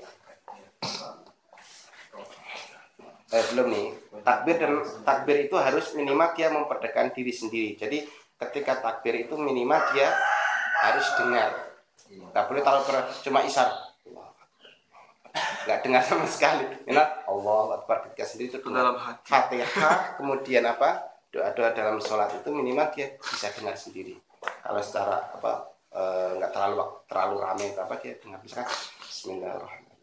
[3.32, 3.88] Eh, belum nih.
[4.28, 7.80] Takbir dan takbir itu harus minimal dia memperdekat diri sendiri.
[7.80, 8.04] Jadi
[8.36, 10.12] ketika takbir itu minimal dia
[10.84, 11.72] harus dengar.
[12.12, 13.72] Nggak boleh taruh ber- cuma isar.
[15.64, 16.68] Nggak dengar sama sekali.
[16.84, 19.24] Ingat Allah Akbar ketika sendiri itu dalam hati.
[19.24, 24.20] Fatihah kemudian apa doa-doa dalam sholat itu minimal dia bisa dengar sendiri.
[24.44, 25.52] Kalau secara apa
[25.96, 28.38] eh, nggak terlalu terlalu ramai atau apa dia dengar.
[28.44, 28.68] Misalkan
[29.08, 29.96] Bismillahirrahmanirrahim.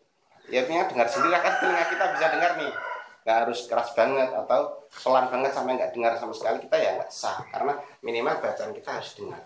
[0.49, 2.73] Ya artinya dengar sendiri kan telinga kita bisa dengar nih.
[3.21, 7.11] Nggak harus keras banget atau pelan banget sampai nggak dengar sama sekali kita ya nggak
[7.13, 7.37] sah.
[7.53, 9.41] Karena minimal bacaan kita harus dengar.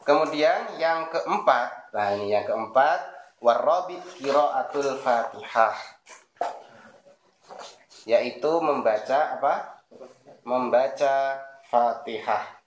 [0.00, 3.02] Kemudian yang keempat nah ini yang keempat
[3.44, 5.99] warabi qiraatul fatihah
[8.10, 9.86] yaitu membaca apa?
[10.42, 11.38] Membaca
[11.70, 12.58] fatihah.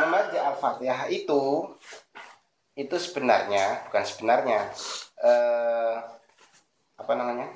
[0.00, 1.68] Membaca al-fatihah itu
[2.72, 4.72] itu sebenarnya bukan sebenarnya
[5.20, 5.94] eh,
[6.96, 7.52] apa namanya?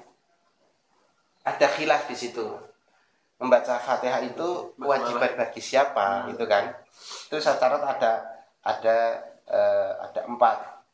[1.40, 2.44] Ada khilaf di situ.
[3.40, 6.68] Membaca fatihah itu kewajiban bagi siapa itu kan?
[7.32, 8.12] Itu saya catat ada
[8.60, 8.96] ada
[9.48, 10.84] eh, ada empat.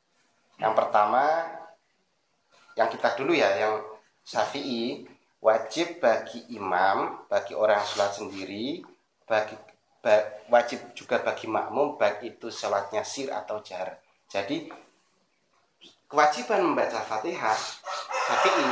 [0.62, 1.24] Yang pertama
[2.78, 3.82] yang kita dulu ya yang
[4.22, 5.11] syafi'i
[5.42, 8.86] wajib bagi imam bagi orang sholat sendiri
[9.26, 9.58] bagi
[9.98, 13.98] ba- wajib juga bagi makmum baik itu sholatnya sir atau jar.
[14.30, 14.70] Jadi
[16.06, 17.58] kewajiban membaca fatihah
[18.30, 18.70] syafi'i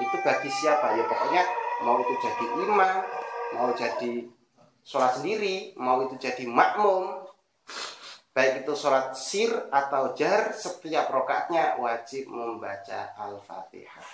[0.00, 0.96] itu bagi siapa?
[0.96, 1.42] Ya pokoknya
[1.84, 2.96] mau itu jadi imam
[3.52, 4.24] mau jadi
[4.80, 7.28] sholat sendiri mau itu jadi makmum
[8.32, 14.08] baik itu sholat sir atau jar setiap rokaatnya wajib membaca al-fatihah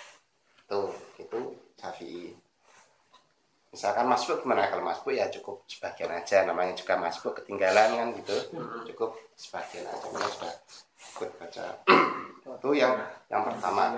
[0.67, 2.31] tuh itu syafi'i
[3.73, 4.69] misalkan masbuk gimana?
[4.69, 6.45] Kalau masbuk ya cukup sebagian aja.
[6.45, 8.37] Namanya juga masbuk ketinggalan kan gitu.
[8.93, 10.05] Cukup sebagian aja.
[10.05, 10.53] Kita sudah
[11.17, 11.65] ikut baca.
[12.61, 12.93] Itu yang
[13.33, 13.97] yang pertama.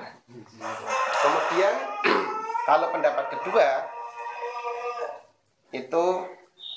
[1.20, 1.76] Kemudian
[2.72, 3.68] kalau pendapat kedua
[5.76, 6.06] itu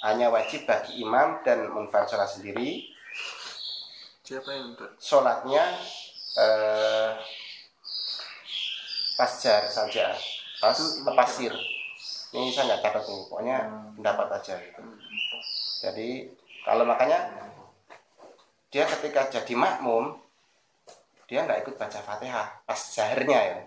[0.02, 2.90] hanya wajib bagi imam dan munfarid sholat sendiri.
[4.26, 5.64] Siapa yang sholatnya
[6.34, 7.10] eh,
[9.14, 10.18] pasjar saja.
[10.58, 10.74] Pas
[11.14, 11.54] pasir
[12.36, 13.58] ini saya nggak catat nih pokoknya
[13.96, 14.82] pendapat aja gitu.
[15.80, 16.08] Jadi
[16.66, 17.32] kalau makanya
[18.68, 20.20] dia ketika jadi makmum
[21.24, 23.58] dia nggak ikut baca fatihah pas jaharnya ya.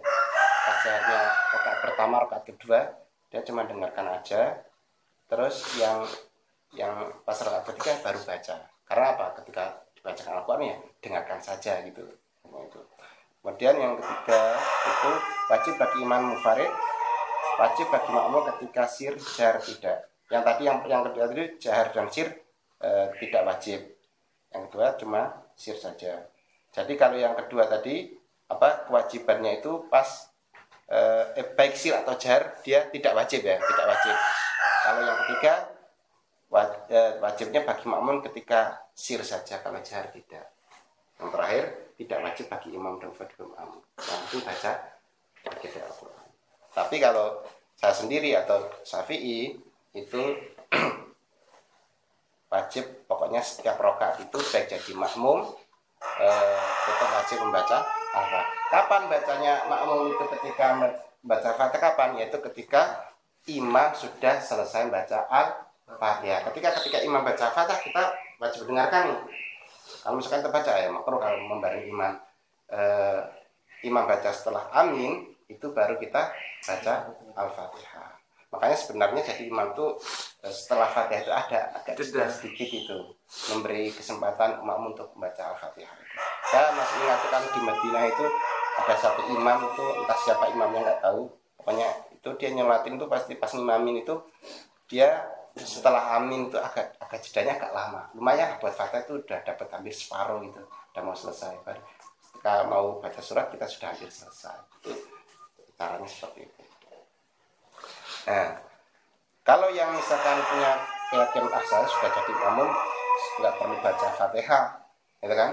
[0.62, 1.22] Pas jaharnya
[1.58, 2.80] rakaat pertama rakaat kedua
[3.34, 4.62] dia cuma dengarkan aja.
[5.26, 6.06] Terus yang
[6.78, 6.94] yang
[7.26, 8.56] pas rakaat ketiga baru baca.
[8.86, 9.26] Karena apa?
[9.42, 12.06] Ketika dibacakan Al-Quran ya dengarkan saja gitu.
[12.46, 12.82] Itu
[13.42, 14.54] kemudian yang ketiga
[14.86, 15.12] itu
[15.50, 16.70] wajib bagi imam mufarid
[17.62, 20.10] wajib bagi makmum ketika sir jar tidak.
[20.34, 22.28] Yang tadi yang yang kedua tadi jahar dan sir
[22.82, 23.80] eh, tidak wajib.
[24.50, 25.22] Yang kedua cuma
[25.54, 26.26] sir saja.
[26.74, 28.18] Jadi kalau yang kedua tadi
[28.50, 30.08] apa kewajibannya itu pas
[30.90, 34.16] eh, eh, baik sir atau jahar dia tidak wajib ya tidak wajib.
[34.82, 35.54] Kalau yang ketiga
[36.90, 40.50] eh, wajibnya bagi makmum ketika sir saja kalau jahar tidak.
[41.22, 41.66] Yang terakhir
[42.02, 44.72] tidak wajib bagi imam dan fadil makmum itu baca
[45.46, 46.21] baca Al-Quran
[46.72, 47.44] tapi kalau
[47.76, 49.58] saya sendiri atau Syafi'i
[49.92, 50.22] itu
[52.54, 55.50] wajib pokoknya setiap rokaat itu baik jadi makmum
[56.22, 58.26] eh, tetap wajib membaca al
[58.72, 62.10] Kapan bacanya makmum itu ketika membaca fatihah kapan?
[62.24, 63.12] Yaitu ketika
[63.52, 66.48] imam sudah selesai baca al-fatihah.
[66.52, 68.04] Ketika ketika imam baca fatihah kita
[68.40, 69.20] wajib dengarkan nih.
[70.08, 72.16] Kalau misalkan kita baca ya makro kalau membarengi imam
[72.72, 73.22] eh,
[73.84, 76.32] imam baca setelah amin itu baru kita
[76.64, 76.94] baca
[77.36, 78.12] al-fatihah.
[78.52, 79.86] Makanya sebenarnya jadi imam itu
[80.44, 82.98] eh, setelah fatihah itu ada agak jeda sedikit itu
[83.52, 85.96] memberi kesempatan makmum untuk membaca al-fatihah.
[86.52, 88.26] Saya masih ingat kalau di Madinah itu
[88.82, 91.32] ada satu imam itu entah siapa imamnya nggak tahu.
[91.60, 94.16] Pokoknya itu dia nyolatin tuh pasti pas ngimamin itu
[94.92, 95.24] dia
[95.56, 98.02] setelah amin itu agak agak jedanya agak lama.
[98.16, 101.56] Lumayan buat fatihah itu udah dapat hampir separuh gitu, udah mau selesai.
[101.64, 101.84] Baru
[102.42, 104.58] ketika mau baca surat kita sudah hampir selesai.
[105.82, 106.64] Caranya seperti itu.
[108.30, 108.54] Nah,
[109.42, 110.78] kalau yang misalkan punya
[111.10, 112.70] keyakinan ah saya sudah jadi makmum
[113.42, 114.66] nggak perlu baca fatihah,
[115.26, 115.52] gitu kan?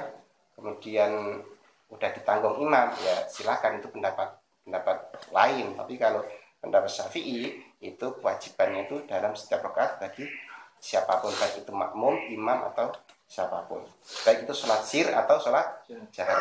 [0.52, 1.40] Kemudian
[1.88, 4.36] udah ditanggung imam, ya silakan itu pendapat
[4.68, 5.72] pendapat lain.
[5.72, 6.20] Tapi kalau
[6.60, 10.28] pendapat syafi'i itu kewajibannya itu dalam setiap rakaat bagi
[10.76, 12.92] siapa pun baik itu makmum, imam atau
[13.24, 13.80] siapa pun.
[14.28, 16.36] Baik itu sholat sir atau sholat jahar.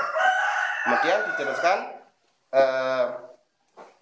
[0.83, 1.77] Kemudian dijelaskan
[2.51, 3.05] eh,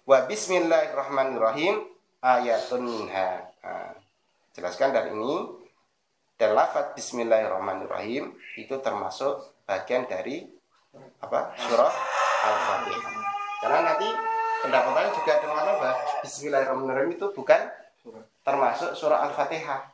[0.06, 1.82] wa bismillahirrahmanirrahim
[2.22, 3.42] ayatun minha.
[3.58, 3.90] Nah,
[4.54, 5.66] jelaskan dari ini
[6.38, 10.46] dan lafaz bismillahirrahmanirrahim itu termasuk bagian dari
[11.18, 11.50] apa?
[11.58, 11.90] Surah
[12.46, 13.14] al-fatihah.
[13.58, 14.08] Karena nanti
[14.62, 17.60] pendapatnya juga ada mengatakan bahwa bismillahirrahmanirrahim itu bukan
[18.46, 19.90] termasuk surah al-fatihah.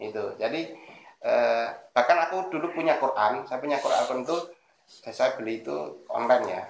[0.00, 0.32] Itu.
[0.40, 0.72] Jadi
[1.20, 3.44] eh, bahkan aku dulu punya Quran.
[3.44, 4.36] Saya punya Quran itu
[4.88, 5.76] saya beli itu
[6.08, 6.62] online ya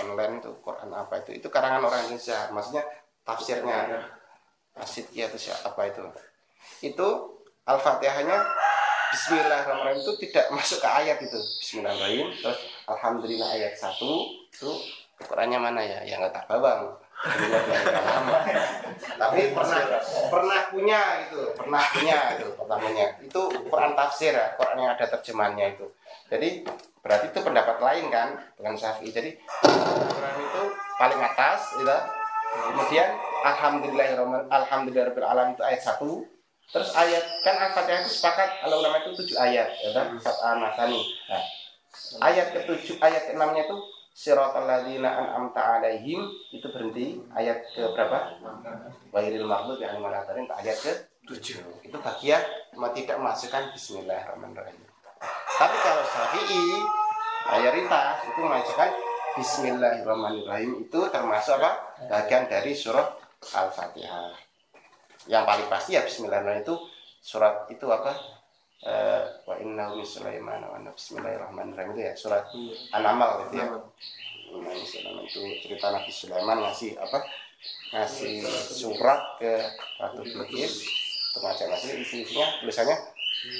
[0.00, 2.48] online itu Quran apa itu itu karangan orang Indonesia.
[2.54, 2.84] Maksudnya
[3.26, 4.08] tafsirnya
[4.78, 6.04] asid ya itu siapa apa itu.
[6.80, 7.08] Itu
[7.68, 8.38] al-fatihahnya
[9.12, 11.36] Bismillahirrahmanirrahim itu tidak masuk ke ayat itu.
[11.36, 14.70] Bismillahirrahmanirrahim terus Alhamdulillah ayat satu itu
[15.20, 16.00] Qurannya mana ya?
[16.08, 17.01] Yang nggak tak bawang
[19.14, 19.80] tapi pernah
[20.26, 23.06] pernah punya itu pernah punya itu pertamanya.
[23.22, 25.86] Itu Quran tafsir ya Quran yang ada terjemahannya itu.
[26.26, 26.66] Jadi
[27.02, 29.14] berarti itu pendapat lain kan dengan Syafi'i.
[29.14, 29.30] Jadi
[29.62, 30.62] Quran itu
[30.98, 31.98] paling atas gitu.
[32.52, 33.08] Kemudian
[33.42, 36.10] Alhamdulillahirrahmanirrahim Alhamdulillahirrahmanirrahim itu ayat satu.
[36.72, 40.16] Terus ayat kan Al-Fatihah itu sepakat kalau ulama itu tujuh ayat, ya kan?
[40.56, 41.04] Masani.
[42.16, 43.76] Ayat ketujuh, ayat keenamnya itu
[44.12, 48.36] Siratal ladzina an'amta alaihim itu berhenti ayat ke berapa?
[49.08, 50.92] Wairil maghdubi alaihim waladdallin ayat ke
[51.24, 51.64] tujuh.
[51.80, 52.44] Itu bagian
[52.92, 54.84] tidak memasukkan Bismillahirrahmanirrahim.
[55.56, 56.64] Tapi kalau Syafi'i
[57.48, 58.90] mayoritas itu memasukkan
[59.40, 61.96] Bismillahirrahmanirrahim itu termasuk apa?
[62.04, 63.08] Bagian dari surah
[63.42, 64.52] Al-Fatihah
[65.30, 66.76] yang paling pasti ya Bismillahirrahmanirrahim itu
[67.22, 68.41] surat itu apa
[68.82, 71.94] eh, wa inna min Sulaiman wa Bismillahirrahmanirrahim.
[71.94, 72.44] Itu ya surat
[72.90, 73.66] An-Naml gitu ya.
[74.52, 75.22] Inna Sulaiman.
[75.26, 77.18] Itu cerita Nabi Sulaiman ngasih apa?
[77.94, 79.52] Ngasih surat ke
[80.02, 80.82] Ratu Bilqis.
[81.38, 82.96] Ngajak ngasih isinya tulisannya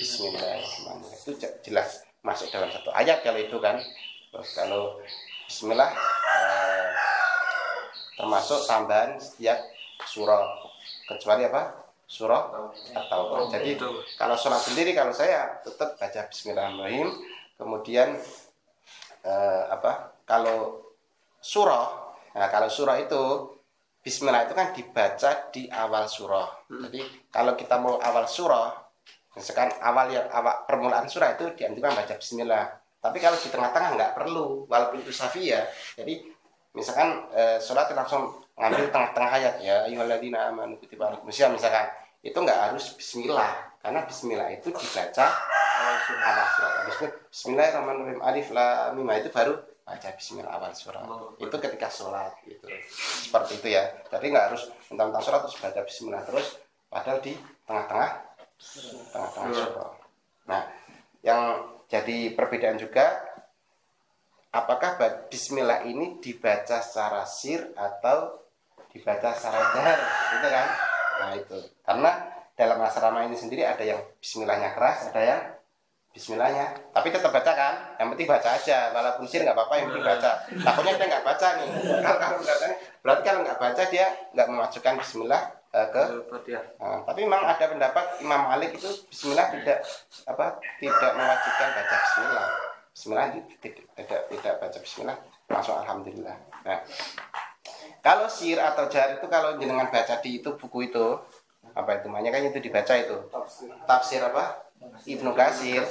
[0.02, 1.18] Bismillahirrahmanirrahim.
[1.22, 1.32] Itu
[1.66, 3.78] jelas masuk dalam satu ayat kalau itu kan.
[4.32, 4.98] Terus kalau
[5.46, 6.90] Bismillah eh,
[8.18, 9.58] termasuk tambahan setiap
[10.08, 10.42] surah.
[11.06, 11.81] Kecuali apa
[12.12, 12.52] surah
[12.92, 13.80] atau jadi
[14.20, 17.08] kalau sholat sendiri kalau saya tetap baca Bismillahirrahmanirrahim.
[17.56, 18.20] Kemudian
[19.24, 20.92] eh, apa kalau
[21.40, 23.48] surah nah kalau surah itu
[24.02, 26.66] Bismillah itu kan dibaca di awal surah.
[26.68, 28.74] Jadi kalau kita mau awal surah
[29.32, 32.76] misalkan awal ya awal permulaan surah itu dianjurkan baca Bismillah.
[33.00, 35.64] Tapi kalau di tengah-tengah nggak perlu walaupun itu safi ya.
[35.96, 36.28] Jadi
[36.76, 39.54] misalkan eh, sholat langsung ngambil tengah-tengah ayat.
[39.64, 41.30] Ya ayyuhalladzina amanu kutiba alaikum.
[41.30, 43.50] Misalkan itu nggak harus bismillah
[43.82, 45.26] karena bismillah itu dibaca
[45.82, 46.72] awal surah
[47.28, 51.02] bismillahirrahmanirrahim alif lam mim itu baru baca bismillah awal surah.
[51.04, 52.70] Oh, itu ketika sholat gitu.
[53.26, 53.84] Seperti itu ya.
[54.08, 56.46] Jadi nggak harus tentang sholat terus baca bismillah terus
[56.86, 57.34] padahal di
[57.66, 58.10] tengah-tengah
[59.10, 59.58] tengah-tengah iya.
[59.58, 59.90] surah.
[60.46, 60.62] Nah
[61.26, 61.40] yang
[61.90, 63.20] jadi perbedaan juga
[64.54, 64.96] apakah
[65.26, 68.38] bismillah ini dibaca secara sir atau
[68.94, 69.98] dibaca secara jahar?
[70.38, 70.68] Itu kan
[71.20, 71.58] nah itu.
[71.82, 72.10] Karena
[72.52, 75.42] dalam asrama ini sendiri ada yang Bismillahnya keras ada yang
[76.12, 76.92] Bismillahnya.
[76.92, 77.74] Tapi tetap baca kan?
[77.96, 78.78] Yang penting baca aja.
[78.92, 80.30] Walaupun sir nggak apa-apa yang penting baca.
[80.44, 81.68] Takutnya dia nggak baca nih.
[82.04, 82.38] Kalau kalau
[83.02, 84.06] berarti kalau nggak baca dia
[84.36, 85.42] nggak memasukkan Bismillah
[85.74, 86.02] uh, ke
[86.78, 89.82] uh, tapi memang ada pendapat Imam Malik itu Bismillah tidak
[90.28, 92.46] apa tidak mewajibkan baca Bismillah.
[92.92, 95.18] Bismillah tidak tidak, tidak baca Bismillah.
[95.48, 96.36] Langsung Alhamdulillah.
[96.62, 96.78] Nah
[98.02, 101.18] kalau sir atau jar itu kalau jenengan baca di itu buku itu
[101.72, 102.34] apa itu namanya?
[102.34, 103.16] Kan itu dibaca itu.
[103.86, 104.68] Tafsir, apa?
[105.06, 105.86] Ibnu Kasir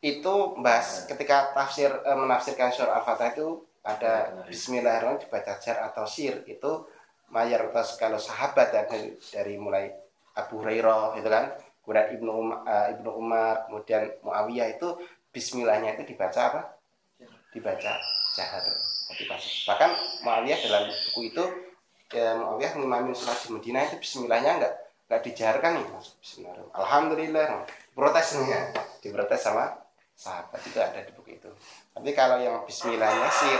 [0.00, 3.48] itu bahas ketika tafsir e, menafsirkan surah Al-Fatihah itu
[3.84, 6.84] ada Bismillahirrahmanirrahim dibaca jar atau sir itu
[7.32, 9.90] mayoritas kalau sahabat ya dari, dari mulai
[10.36, 11.52] Abu Hurairah itu kan.
[11.86, 14.88] Kemudian Ibnu Umar, uh, Ibnu Umar kemudian Muawiyah itu
[15.30, 16.75] Bismillahnya itu dibaca apa
[17.56, 17.92] dibaca
[18.36, 18.64] jahar
[19.64, 19.90] bahkan
[20.20, 21.44] Muawiyah dalam buku itu
[22.12, 24.74] ya, Muawiyah ngimamin sholat di Medina itu Bismillahnya enggak
[25.08, 27.64] enggak dijarkan nih masuk Bismillah Alhamdulillah
[27.96, 29.86] protesnya diprotes sama
[30.16, 31.50] sahabat itu ada di buku itu.
[31.92, 33.54] Tapi kalau yang Bismillahnya sih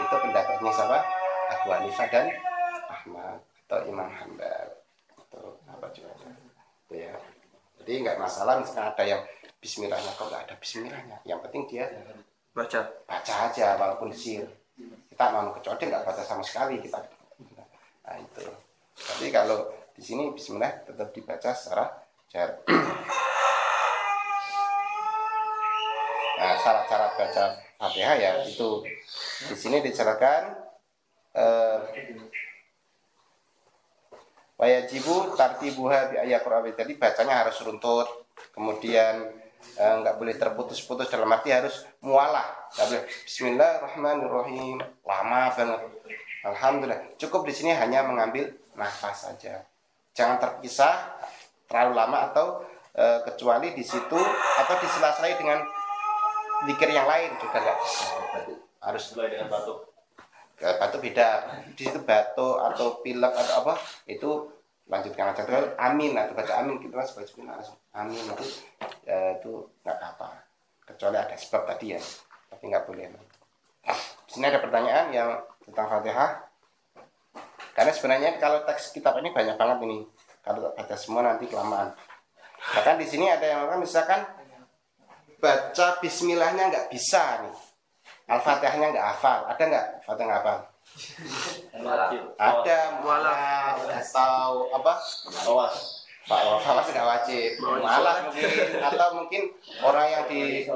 [0.00, 1.04] itu pendapatnya sama
[1.52, 2.26] Abu Hanifah dan
[2.88, 4.80] Ahmad atau Imam Hambal
[5.20, 6.16] itu apa juga
[6.88, 7.12] itu ya.
[7.84, 9.22] Jadi nggak masalah misalkan ada yang
[9.60, 11.16] Bismillahnya kok nggak ada Bismillahnya.
[11.28, 11.84] Yang penting dia
[12.54, 12.80] baca.
[13.08, 14.46] Baca aja walaupun sir
[15.10, 17.02] kita mau kecuali nggak baca sama sekali kita
[18.06, 18.46] nah itu.
[18.96, 21.90] Jadi kalau di sini Bismillah tetap dibaca secara
[22.30, 22.62] jar.
[26.38, 27.44] Nah, syarat-syarat baca
[27.82, 28.86] Fatihah ya itu.
[29.50, 30.54] Di sini dijelaskan
[31.34, 31.78] eh,
[34.58, 36.42] wajibu tartibuha bi ayat
[36.74, 38.06] jadi bacanya harus runtut
[38.54, 39.30] kemudian
[39.78, 42.70] nggak boleh terputus-putus dalam arti harus mualah.
[42.74, 43.04] Nggak boleh.
[43.26, 44.76] Bismillahirrahmanirrahim.
[45.06, 45.80] Lama banget.
[46.46, 47.00] Alhamdulillah.
[47.18, 49.62] Cukup di sini hanya mengambil nafas saja.
[50.14, 51.14] Jangan terpisah
[51.70, 52.62] terlalu lama atau
[52.94, 54.18] eh, kecuali di situ
[54.58, 55.62] atau disela-selai dengan
[56.66, 57.78] dikir yang lain juga nggak
[58.82, 59.78] harus Mulai dengan batuk.
[60.58, 61.30] Batuk beda.
[61.78, 63.74] Di situ batuk atau pilek atau apa
[64.10, 64.57] itu
[64.88, 65.44] lanjutkan aja.
[65.44, 66.80] Terus amin atau baca amin.
[66.80, 67.56] Kita langsung baca bismillah
[67.94, 68.24] amin.
[68.34, 68.44] Itu
[69.04, 69.52] ya, itu
[69.84, 70.28] nggak apa
[70.88, 72.00] kecuali ada sebab tadi ya
[72.48, 73.06] tapi nggak boleh.
[74.24, 75.30] Di sini ada pertanyaan yang
[75.64, 76.48] tentang fatihah.
[77.76, 80.02] Karena sebenarnya kalau teks kitab ini banyak banget ini.
[80.42, 81.92] Kalau baca semua nanti kelamaan.
[82.58, 84.24] Bahkan di sini ada yang orang misalkan
[85.38, 87.56] baca bismillahnya nggak bisa nih.
[88.28, 89.46] Al-fatihahnya nggak hafal.
[89.46, 89.86] Ada nggak?
[90.04, 90.58] Fatihah nggak hafal.
[92.38, 93.76] Ada mualaf.
[93.86, 94.94] atau apa?
[95.46, 95.76] Awas.
[96.28, 97.50] pak awas nggak wajib.
[97.62, 98.48] Mualaf mungkin.
[98.84, 99.42] Atau mungkin
[99.80, 100.68] orang yang di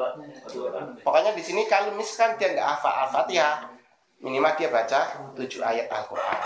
[1.04, 3.68] pokoknya di sini kalau misalkan dia nggak hafal al-fatihah
[4.22, 5.00] minimal dia baca
[5.36, 6.40] tujuh ayat al-quran.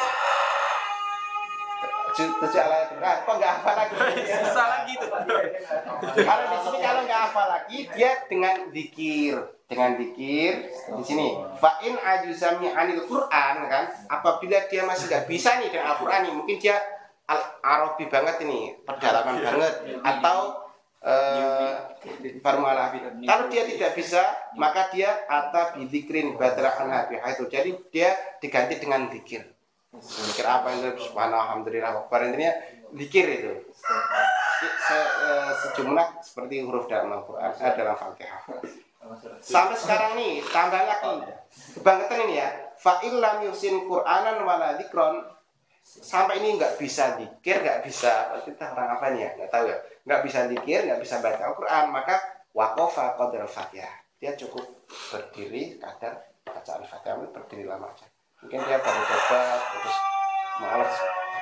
[2.17, 3.17] Tujuh, ayat al-quran.
[3.23, 3.95] Kok nggak hafal lagi?
[4.27, 5.11] Susah lagi tuh.
[6.25, 11.35] kalau di sini kalau nggak hafal lagi dia dengan dikir dengan dikir di sini.
[11.59, 13.85] Fa'in ajuzami anil Quran kan?
[14.07, 16.79] Apabila dia masih nggak bisa nih dengan Al Quran nih mungkin dia
[17.27, 19.75] al Arabi banget ini pedalaman banget.
[20.07, 20.39] Atau
[22.43, 22.91] baru malah
[23.23, 24.23] kalau dia tidak bisa
[24.59, 27.47] maka dia atau bidikrin badra'an habihah itu.
[27.51, 29.43] Jadi dia diganti dengan dikir.
[29.97, 31.11] Dikir apa itu?
[31.11, 32.27] Subhanallah alhamdulillah akbar.
[32.31, 32.55] Intinya
[32.95, 33.53] dikir itu.
[34.57, 38.41] Se- eh, sejumlah seperti huruf dalam Al-Quran eh, dalam Fatihah
[39.41, 41.33] sampai sekarang nih tambah lagi.
[41.77, 42.49] Kebangetan ini ya.
[42.77, 45.25] Fa'il lam yusin qur'anan wala dzikron.
[45.87, 49.79] Sampai ini nggak bisa dikir nggak bisa kita orang apa nih ya nggak tahu ya.
[50.03, 52.17] Nggak bisa dikir nggak bisa baca Al-Quran maka
[52.51, 54.65] wakofa qadar fatihah dia cukup
[55.13, 58.07] berdiri kadar bacaan fatihah itu berdiri lama aja.
[58.43, 59.97] Mungkin dia baru coba terus
[60.59, 60.93] malas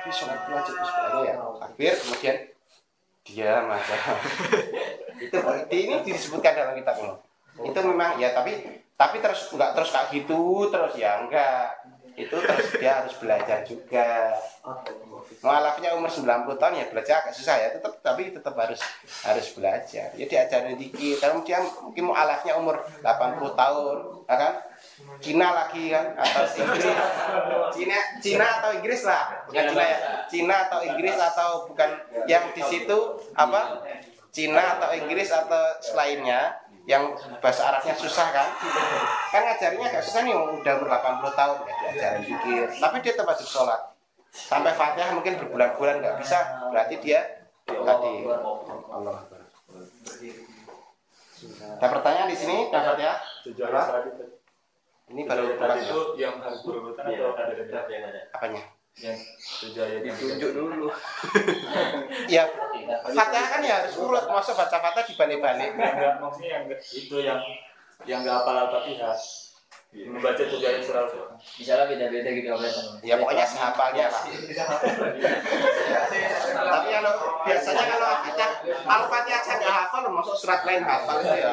[0.05, 1.33] tapi sholat itu wajib sebenarnya ya.
[1.57, 2.37] Takbir kemudian
[3.25, 3.97] diam aja.
[5.25, 5.37] Itu
[5.71, 6.95] di ini disebutkan dalam kitab
[7.61, 11.71] ini itu memang ya tapi tapi terus nggak terus kayak gitu terus ya enggak.
[12.15, 14.31] Itu terus dia harus belajar juga.
[15.43, 18.79] Mualafnya umur 90 tahun ya belajar agak susah ya tetap tapi tetap harus
[19.27, 20.15] harus belajar.
[20.15, 23.97] Ya diajarin dikit kalau dia mungkin mualafnya umur 80 tahun
[24.31, 24.53] ya kan?
[25.19, 26.15] Cina lagi kan?
[26.15, 26.87] Atau Inggris.
[27.75, 29.23] Cina Cina atau Inggris lah.
[29.51, 29.97] Bukan Cina ya.
[30.31, 31.89] Cina atau Inggris atau bukan
[32.31, 32.97] yang di situ
[33.35, 33.83] apa?
[34.31, 38.47] Cina atau Inggris atau selainnya yang bahasa Arabnya susah kan?
[39.33, 43.27] Kan ngajarinnya agak susah nih udah umur 80 tahun ya diajarin dikit tapi dia tetap
[43.29, 43.81] wajib sholat.
[44.35, 46.37] Sampai fatihah mungkin berbulan-bulan nggak bisa
[46.69, 47.19] berarti dia
[47.65, 48.13] tadi.
[48.93, 49.17] Allah
[51.55, 52.95] ada pertanyaan di sini Apa?
[52.95, 53.03] tadi
[55.05, 57.53] ini baru itu yang harus berurutan atau ada
[57.85, 58.21] yang ada.
[58.33, 58.61] apanya
[58.95, 59.19] Yang
[59.59, 60.87] tujuan yang ditunjuk dulu.
[62.33, 62.47] ya
[63.11, 65.75] fatihah kan ya harus urut masa baca fatihah dibalik-balik.
[65.75, 67.39] Enggak maksudnya yang itu yang
[68.07, 69.15] yang nggak hafal al-fatihah
[70.03, 72.67] membaca tujuan surah al Misalnya beda-beda gitu apa
[73.03, 74.23] ya pokoknya sehafalnya lah
[76.55, 77.13] tapi kalau
[77.45, 78.45] biasanya kalau kita
[78.87, 81.21] al-fatihah aja nggak hafal masuk surat lain hafal.
[81.21, 81.51] Itu ya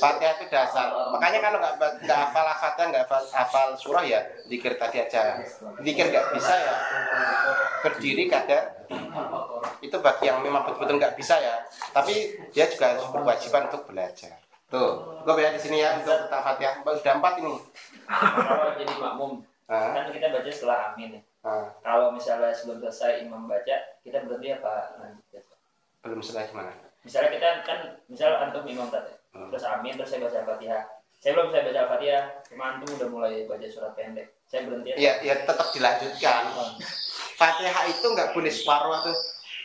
[0.00, 0.86] fatihah itu dasar.
[1.14, 1.74] Makanya kalau nggak
[2.04, 5.38] nggak hafal al-fatihah nggak hafal, hafal surah ya dikir tadi aja.
[5.80, 6.74] Dikir nggak bisa ya.
[7.86, 8.64] Berdiri kadar
[9.78, 11.62] itu bagi yang memang betul-betul nggak bisa ya.
[11.94, 14.90] Tapi dia juga harus berkewajiban untuk belajar tuh
[15.24, 17.54] gue ya di sini ya untuk tentang fatihah udah empat ini
[18.08, 19.32] Kalau jadi makmum,
[19.68, 21.22] kan kita baca setelah amin ya.
[21.80, 25.44] Kalau misalnya sebelum selesai imam baca, kita berhenti apa lanjut?
[26.04, 26.72] belum selesai gimana
[27.04, 29.52] Misalnya kita kan, misal antum imam tadi, Hmm.
[29.52, 30.82] terus amin, terus saya baca al-fatihah.
[31.20, 34.32] Saya belum saya baca al-fatihah, cuma antum udah mulai baca surat pendek.
[34.48, 34.96] Saya berhenti.
[34.96, 36.48] ya ya tetap dilanjutkan
[37.36, 39.12] Fatihah itu nggak boleh separuh atau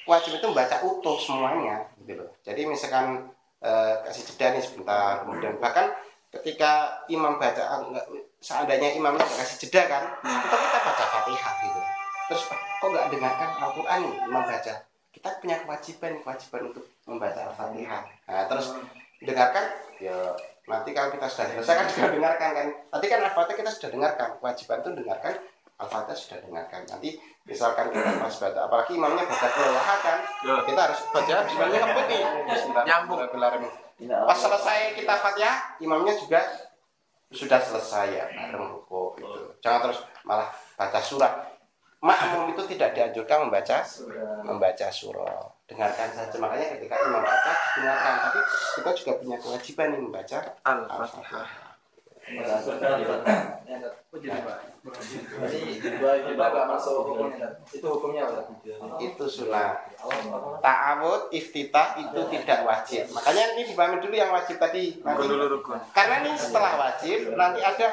[0.05, 2.31] wajib itu membaca utuh semuanya gitu loh.
[2.43, 3.31] Jadi misalkan
[3.63, 5.87] eh, kasih jeda nih sebentar, kemudian bahkan
[6.33, 8.05] ketika imam baca nggak
[8.43, 11.81] seandainya imamnya nggak kasih jeda kan, tetap kita baca Fatihah gitu.
[12.27, 14.73] Terus "Ah, kok nggak dengarkan Al-Quran nih imam baca?
[15.13, 18.03] Kita punya kewajiban kewajiban untuk membaca Al-Fatihah.
[18.27, 18.67] Nah, terus
[19.23, 19.65] dengarkan
[20.01, 20.15] ya
[20.67, 22.67] nanti kalau kita sudah selesai kan juga dengarkan kan.
[22.91, 25.33] Tadi kan Al-Fatihah kita sudah dengarkan, kewajiban itu dengarkan
[25.79, 26.81] Al-Fatihah sudah dengarkan.
[26.89, 27.09] Nanti
[27.43, 30.19] misalkan kita pas baca, apalagi imamnya baca kelelahan kan,
[30.63, 32.21] kita harus baca bismillah ngebut nih.
[32.87, 33.19] Nyambung.
[34.03, 36.39] Pas selesai kita Fatihah, imamnya juga
[37.33, 39.57] sudah selesai ya bareng ruko gitu.
[39.57, 41.33] Jangan terus malah baca surat.
[42.03, 43.79] Makmum itu tidak dianjurkan membaca
[44.43, 45.39] membaca surah.
[45.63, 46.35] Dengarkan saja.
[46.35, 48.13] Makanya ketika imam baca dengarkan.
[48.27, 48.39] Tapi
[48.75, 50.37] kita juga punya kewajiban nih membaca
[50.67, 51.47] Al-Fatihah.
[57.71, 58.23] Itu hukumnya
[58.99, 59.79] itu sunnah
[60.59, 63.03] ta'awud iftitah itu tidak wajib.
[63.15, 65.23] Makanya ini dipahami dulu yang wajib tadi nanti.
[65.95, 67.87] karena ini setelah wajib nanti ada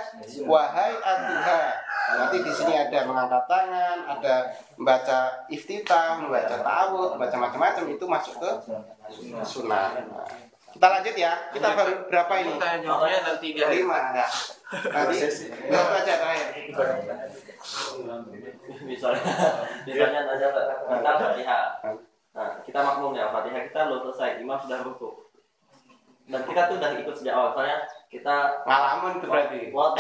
[0.46, 1.62] wahai aduha
[2.10, 4.34] nanti di sini ada mengangkat tangan ada
[4.74, 8.50] membaca iftitah membaca ta'awud membaca macam-macam itu masuk ke
[9.46, 9.94] sunnah.
[9.94, 10.49] Nah,
[10.80, 11.32] kita lanjut ya.
[11.52, 12.56] Kita baru berapa ini?
[12.56, 13.84] Tanya jawabnya nanti di akhir.
[13.84, 14.26] lima ya
[14.96, 15.16] nanti
[15.68, 16.48] berapa aja terakhir
[18.88, 19.24] misalnya
[19.84, 21.64] misalnya aja kita fatihah.
[22.32, 25.28] Nah kita makmum ya fatihah kita belum selesai imam sudah ruku
[26.32, 29.60] dan kita tuh udah ikut sejak awal soalnya kita ngalamun itu berarti.
[29.76, 29.92] Wah,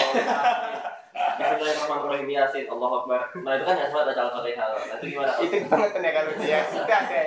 [1.10, 2.28] Bismillahirrahmanirrahim.
[2.30, 3.20] Yasin Allah Akbar.
[3.42, 4.66] Nah itu kan ya semua baca Al-Fatihah.
[4.70, 5.32] Nah itu gimana?
[5.42, 6.60] itu banget ya kalau dia?
[6.70, 7.22] Sudah ada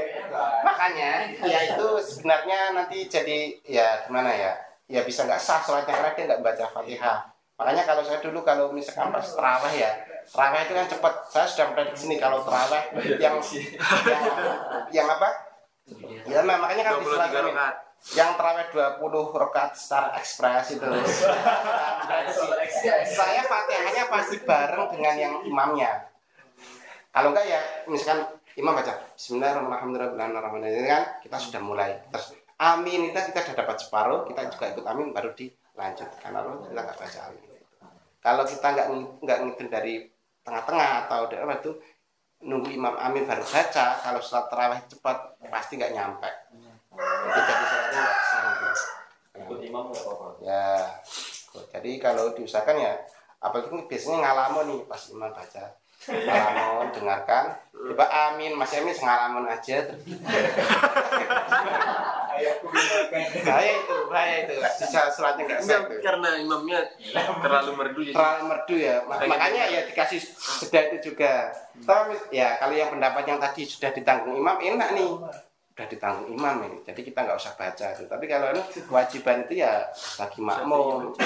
[0.64, 1.12] makanya
[1.44, 4.56] ya itu sebenarnya nanti jadi ya gimana ya?
[4.88, 7.18] Ya bisa nggak sah sholatnya karena dia nggak baca fatihah.
[7.60, 9.92] Makanya kalau saya dulu kalau misalkan pas terawih ya
[10.24, 12.84] terawih itu kan cepat saya sudah prediksi nih kalau terawih
[13.20, 13.36] yang
[14.08, 14.24] yang,
[14.96, 15.30] yang apa?
[16.24, 17.08] Ya makanya kan di
[18.04, 18.20] 23 sholat ini, rakaat.
[18.20, 18.68] yang terawih
[19.00, 20.84] 20 rakaat secara ekspres itu.
[23.16, 26.12] Saya fatihahnya pasti bareng dengan yang imamnya.
[27.14, 28.26] Kalau enggak ya misalkan
[28.58, 30.86] imam baca Bismillahirrahmanirrahim.
[30.90, 32.02] Kan kita sudah mulai.
[32.10, 33.14] Terus amin.
[33.14, 36.34] Itu kita sudah dapat separuh kita juga ikut amin baru dilanjutkan.
[36.34, 37.50] Lalu kita nggak baca amin.
[38.24, 39.94] Kalau kita nggak ng- nggak ngitun dari
[40.44, 41.72] tengah-tengah atau dari apa itu
[42.44, 46.30] nunggu imam amin baru baca kalau sholat terawih cepat pasti nggak nyampe.
[46.98, 48.68] Itu jadi sholatnya nggak sah nanti.
[49.34, 50.28] Ikut imam nggak apa-apa.
[50.46, 50.86] Ya
[51.74, 52.94] jadi kalau diusahakan ya
[53.42, 55.66] apalagi biasanya ngalamun nih pas imam baca.
[56.04, 57.46] Ngalamun dengarkan.
[57.74, 59.78] Coba amin mas amin ngalamun aja.
[59.84, 60.06] Terus
[63.46, 64.56] bahaya itu bahaya itu.
[64.78, 66.80] Sisa sholatnya nggak sah karena imamnya
[67.42, 68.96] terlalu merdu jadi terlalu merdu ya.
[69.06, 70.20] Ma- makanya ya dikasih
[70.64, 71.50] jeda itu juga.
[71.84, 75.10] Tapi ya kalau yang pendapat yang tadi sudah ditanggung imam enak nih
[75.74, 76.78] sudah ditanggung imam ini.
[76.86, 78.06] Jadi kita nggak usah baca itu.
[78.06, 79.90] Tapi kalau ini kewajiban itu ya
[80.22, 81.18] bagi makmum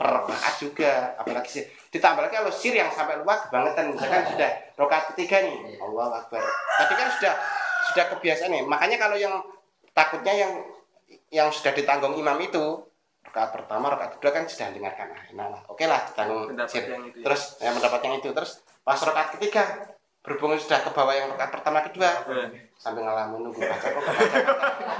[0.00, 1.12] per rakaat juga.
[1.20, 3.92] Apalagi sih ditambah lagi kalau sir yang sampai lupa kebangetan.
[3.92, 5.76] Misalkan sudah rakaat ketiga nih.
[5.84, 6.40] Allah Akbar.
[6.80, 7.34] Tadi kan sudah
[7.92, 8.64] sudah kebiasaan nih.
[8.64, 9.36] Makanya kalau yang
[9.92, 10.52] takutnya yang
[11.28, 12.88] yang sudah ditanggung imam itu
[13.20, 15.62] rakaat pertama rakaat kedua kan sudah dengarkan ah, enak lah.
[15.68, 16.88] Oke lah ditanggung sir.
[16.88, 17.24] yang itu ya.
[17.28, 18.32] terus ya pendapat yang itu.
[18.32, 19.92] Terus pas rakaat ketiga
[20.24, 24.38] berhubung sudah ke bawah yang rakaat pertama kedua Eh, sambil ngalamin nunggu baca kok baca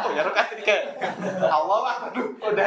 [0.09, 0.73] oh ya rakaat ketiga
[1.45, 2.67] Allah lah aduh udah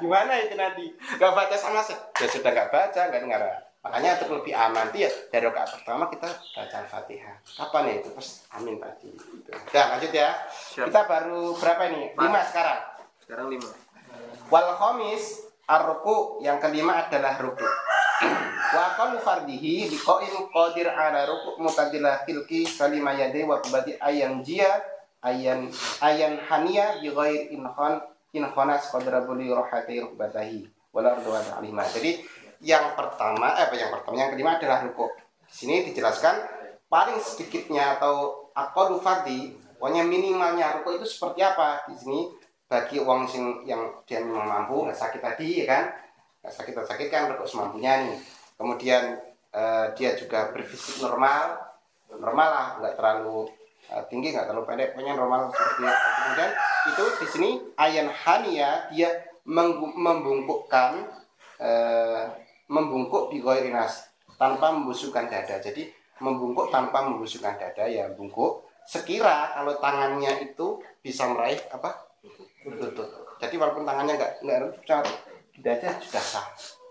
[0.00, 0.88] gimana itu nanti?
[1.20, 3.42] Nggak baca sama sekali ya sudah nggak baca nggak dengar.
[3.80, 4.88] Makanya untuk lebih aman.
[4.88, 7.36] Tuh ya dari rakaat pertama kita baca al-fatihah.
[7.44, 8.08] Kapan ya itu?
[8.12, 9.50] Pas amin tadi Gitu.
[9.52, 10.30] udah lanjut ya.
[10.48, 10.88] Siap.
[10.88, 12.16] kita baru berapa ini?
[12.16, 12.80] Lima sekarang?
[13.20, 13.68] Sekarang lima.
[14.48, 17.66] wal khamis ar-ruku yang kelima adalah ruku.
[18.74, 24.82] Wa aqallu fardihi liqa'in qadir ala ruku mutadillah filki salima yadai wa kubati ayan jia
[25.22, 25.70] ayan
[26.02, 28.02] ayan hania bi ghair inhan
[28.34, 32.20] inhanas qadra buli rohati rukbatahi wala ardu wa ta'lima jadi
[32.60, 34.14] yang pertama eh apa yang pertama?
[34.20, 35.08] Yang kelima adalah ruku.
[35.48, 36.36] Di sini dijelaskan
[36.92, 41.88] paling sedikitnya atau aqallu fardi pokoknya minimalnya ruku itu seperti apa?
[41.88, 42.28] Di sini
[42.70, 45.84] bagi uang sing yang dia memang mampu nggak sakit tadi ya kan?
[46.38, 48.14] Nggak sakit sakit kan rukuk semampunya nih.
[48.54, 49.18] Kemudian
[49.50, 51.58] eh, dia juga berfisik normal
[52.14, 53.50] normal lah nggak terlalu
[53.90, 55.98] eh, tinggi nggak terlalu pendek pokoknya normal seperti itu.
[55.98, 56.50] Kemudian
[56.86, 59.10] itu di sini ayan hania dia
[59.50, 61.10] membungkukkan
[61.58, 62.24] eh,
[62.70, 65.58] membungkuk di goirinas tanpa membusukkan dada.
[65.58, 65.90] Jadi
[66.22, 68.62] membungkuk tanpa membusukkan dada ya bungkuk.
[68.86, 72.09] Sekira kalau tangannya itu bisa meraih apa
[72.68, 73.08] lutut.
[73.40, 74.58] Jadi walaupun tangannya nggak nggak
[75.56, 76.46] tidak aja sudah sah.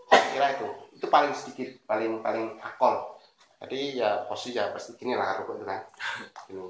[0.10, 0.68] Saya kira itu
[0.98, 3.18] itu paling sedikit, paling paling akol.
[3.60, 5.82] Jadi ya posisi ya pasti gini lah rukuk itu kan.
[6.48, 6.64] Gini.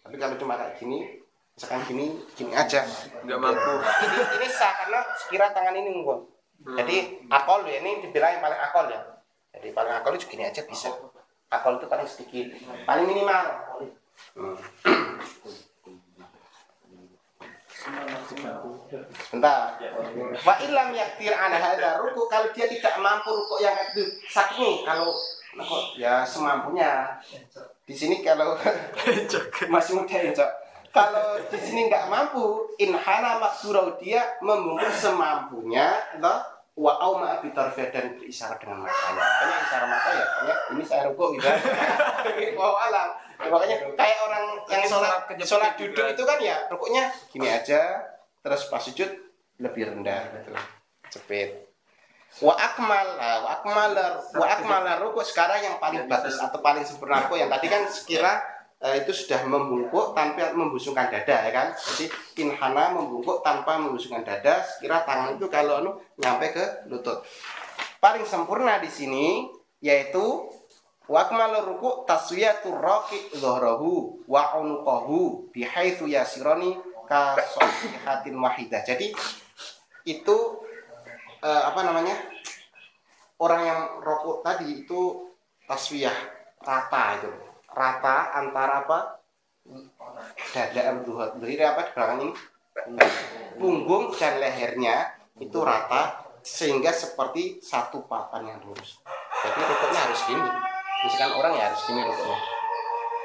[0.00, 1.20] Tapi kalau cuma kayak gini,
[1.52, 2.82] misalkan gini, gini aja.
[3.22, 3.72] Nggak mampu.
[3.84, 6.26] Ini, ini sah karena sekira tangan ini ngumpul.
[6.60, 9.00] Jadi akol ya ini dibilang yang paling akol ya.
[9.56, 10.88] Jadi paling akol itu gini aja bisa.
[11.50, 12.46] Akol itu paling sedikit,
[12.84, 13.44] paling minimal.
[14.36, 14.56] Hmm.
[19.32, 19.80] Bentar.
[20.44, 24.76] Wa ilam yaktir ana hadza ruku kalau dia tidak mampu ruku yang itu sakit nih
[24.84, 25.14] kalau
[25.96, 27.08] ya semampunya.
[27.88, 28.54] Di sini kalau
[29.72, 30.32] masih muda ya
[30.90, 36.42] kalau di sini nggak mampu inhana maksurau dia membungkus semampunya loh
[36.74, 39.22] wa au ma bitarfiyah dan berisyarat dengan matanya.
[39.22, 41.46] Makanya isyarat mata ya makanya ini saya rukuk gitu.
[42.58, 45.96] Wow alam Ya, makanya kayak orang yang sholat sholat juga.
[45.96, 48.04] duduk itu kan ya rukuknya gini aja
[48.44, 49.08] terus pas sujud
[49.56, 50.52] lebih rendah gitu
[51.08, 51.72] cepet
[52.44, 53.92] wa akmal wa akmal
[54.36, 58.38] wa akmal ruku sekarang yang paling bagus atau paling sempurna ruku yang tadi kan sekira
[58.80, 61.68] eh, itu sudah membungkuk tanpa membusungkan dada ya kan?
[61.76, 62.08] Jadi
[62.40, 67.20] inhana membungkuk tanpa membusungkan dada sekira tangan itu kalau anu nyampe ke lutut.
[68.00, 69.44] Paling sempurna di sini
[69.84, 70.48] yaitu
[71.10, 76.78] wa akmal ruku taswiyatur raqi dhahrahu wa unuqahu bihaitsu yasirani
[77.10, 78.78] ka sahihatin wahidah.
[78.86, 79.10] Jadi
[80.06, 80.36] itu
[81.42, 82.14] eh, apa namanya
[83.42, 85.34] orang yang rokok tadi itu
[85.66, 86.14] taswiyah
[86.62, 87.30] rata itu.
[87.74, 88.98] Rata antara apa?
[90.54, 92.34] Dada berdiri apa di belakang ini?
[93.58, 95.10] Punggung dan lehernya
[95.42, 99.02] itu rata sehingga seperti satu papan yang lurus.
[99.42, 100.69] Jadi rokoknya harus gini
[101.06, 102.38] misalkan orang ya harus gini rokoknya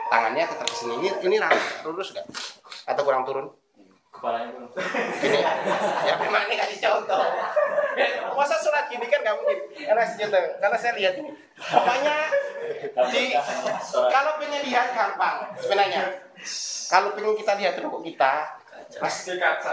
[0.10, 0.94] tangannya tetap ke sini.
[1.02, 2.26] Ini ini rata lurus nggak?
[2.88, 3.50] Atau kurang turun?
[4.14, 4.70] Kepalanya belum
[5.20, 5.40] gini.
[6.08, 7.24] Ya memang ini kasih contoh
[8.36, 9.60] masa surat gini kan nggak mungkin?
[9.76, 11.32] Karena kasih contoh karena saya lihat ini.
[11.56, 12.18] Pokoknya
[13.12, 13.24] di
[13.92, 16.04] kalau pengen lihat gampang sebenarnya.
[16.86, 18.34] Kalau pengen kita lihat rukuk kita
[18.86, 19.16] pas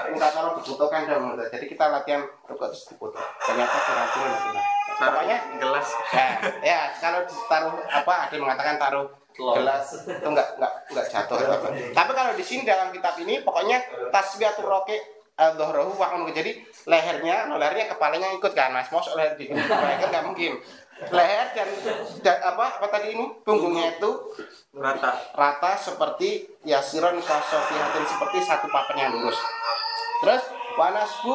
[0.09, 4.57] minta tolong dibutuhkan dong jadi kita latihan rukuk terus dibutuh ternyata kurang turun
[5.03, 5.89] pokoknya Pokoknya gelas.
[6.15, 6.27] ya,
[6.63, 11.69] ya kalau ditaruh apa ada yang mengatakan taruh gelas itu enggak enggak enggak jatuh apa.
[11.91, 13.81] Tapi kalau di sini dalam kitab ini pokoknya
[14.13, 14.97] tasbihatul roke
[15.33, 16.29] dhahrahu wa anu.
[16.31, 16.55] jadi
[16.87, 18.93] lehernya, no, lehernya kepalanya ikut kan Mas.
[18.93, 19.59] Mau leher di kan
[19.99, 20.61] enggak mungkin.
[21.03, 21.69] Leher dan,
[22.23, 24.11] dan apa apa tadi ini punggungnya itu
[24.71, 25.35] Rata.
[25.35, 29.35] rata seperti yasiron kasofihatin seperti satu papan yang lurus.
[30.73, 31.35] Wanasbu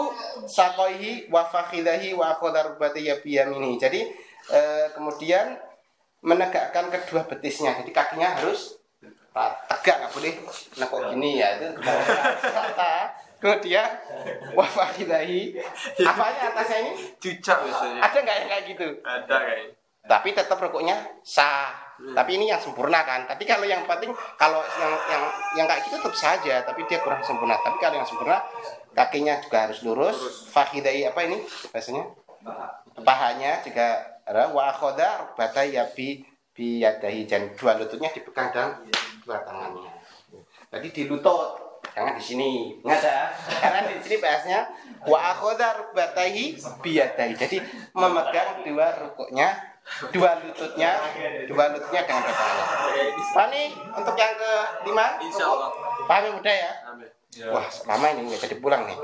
[0.49, 2.75] sakoihi wa fakhidahi wa akodar
[3.21, 3.77] biyamini.
[3.77, 4.01] Jadi
[4.51, 5.57] eh, kemudian
[6.25, 7.77] menegakkan kedua betisnya.
[7.77, 8.77] Jadi kakinya harus
[9.69, 10.33] tegak nggak boleh
[10.81, 13.13] nekuk gini ya itu rata.
[13.38, 13.85] Kemudian
[14.57, 15.53] wa fakhidahi
[16.01, 18.01] apanya atasnya ini Cucak biasanya.
[18.01, 18.88] ada nggak yang kayak gitu?
[19.05, 19.73] Ada kayaknya.
[20.09, 21.86] tapi tetap rukuknya sah.
[21.97, 23.25] Tapi ini yang sempurna kan.
[23.25, 25.23] Tapi kalau yang penting kalau yang yang
[25.57, 27.57] yang kayak gitu tetap saja, tapi dia kurang sempurna.
[27.57, 28.37] Tapi kalau yang sempurna
[28.93, 30.17] kakinya juga harus lurus.
[30.53, 31.41] Fakhidai apa ini
[31.73, 32.05] bahasanya?
[33.01, 36.21] Pahanya juga ada wa akhoda rukbatai ya bi
[36.57, 38.81] biyadahi dan dua lututnya dipegang dan
[39.21, 39.93] dua tangannya.
[40.67, 42.49] Jadi di lutut, jangan di sini.
[42.81, 43.21] Ingat ya?
[43.61, 44.59] Karena di sini bahasnya
[45.05, 47.33] wa akhoda rukbatai biyadahi.
[47.37, 47.57] Jadi
[47.93, 49.66] memegang dua rukuknya
[50.11, 50.91] dua lututnya
[51.47, 52.65] dua lututnya dengan tangannya
[53.33, 53.63] Pani
[53.95, 54.53] untuk yang ke
[54.88, 55.69] lima Insya Allah.
[56.07, 56.71] paham yang muda ya.
[56.88, 57.09] Amin.
[57.53, 58.97] wah lama ini nggak jadi pulang nih.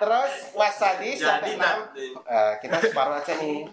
[0.00, 1.90] Terus wasadi sampai enam.
[2.24, 3.66] Eh, kita separuh aja nih.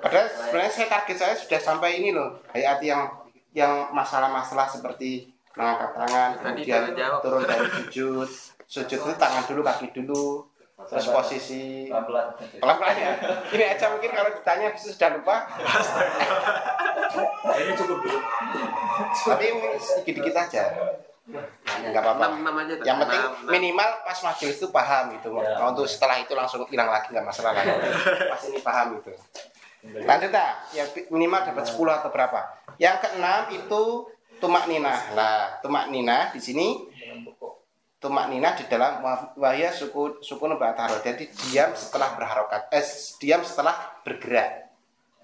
[0.00, 2.40] Padahal sebenarnya saya target saya sudah sampai ini loh.
[2.54, 3.10] Hayat yang
[3.52, 6.82] yang masalah-masalah seperti mengangkat tangan kemudian
[7.20, 8.28] turun dari sujud.
[8.64, 12.34] Sujud itu tangan dulu kaki dulu terus posisi pelan-pelan.
[12.58, 13.12] Pelan-pelan ya.
[13.54, 15.36] Ini aja mungkin kalau ditanya bisa sudah lupa.
[17.54, 18.18] Ini cukup dulu.
[19.14, 19.44] Tapi
[19.78, 20.64] sedikit-dikit aja.
[21.64, 22.26] Nggak apa-apa.
[22.82, 25.62] Yang penting minimal pas majelis itu paham gitu Ya.
[25.64, 27.70] Untuk setelah itu langsung hilang lagi nggak masalah lagi
[28.28, 29.12] pas ini paham itu
[29.84, 32.40] lanjut dah yang minimal dapat 10 atau berapa?
[32.80, 33.82] Yang keenam itu
[34.40, 36.90] tumak ninah nah tumak ninah di sini
[38.04, 42.84] tumak ninah di dalam wa- wahya suku suku nubataro jadi diam setelah berharokat eh
[43.16, 44.68] diam setelah bergerak.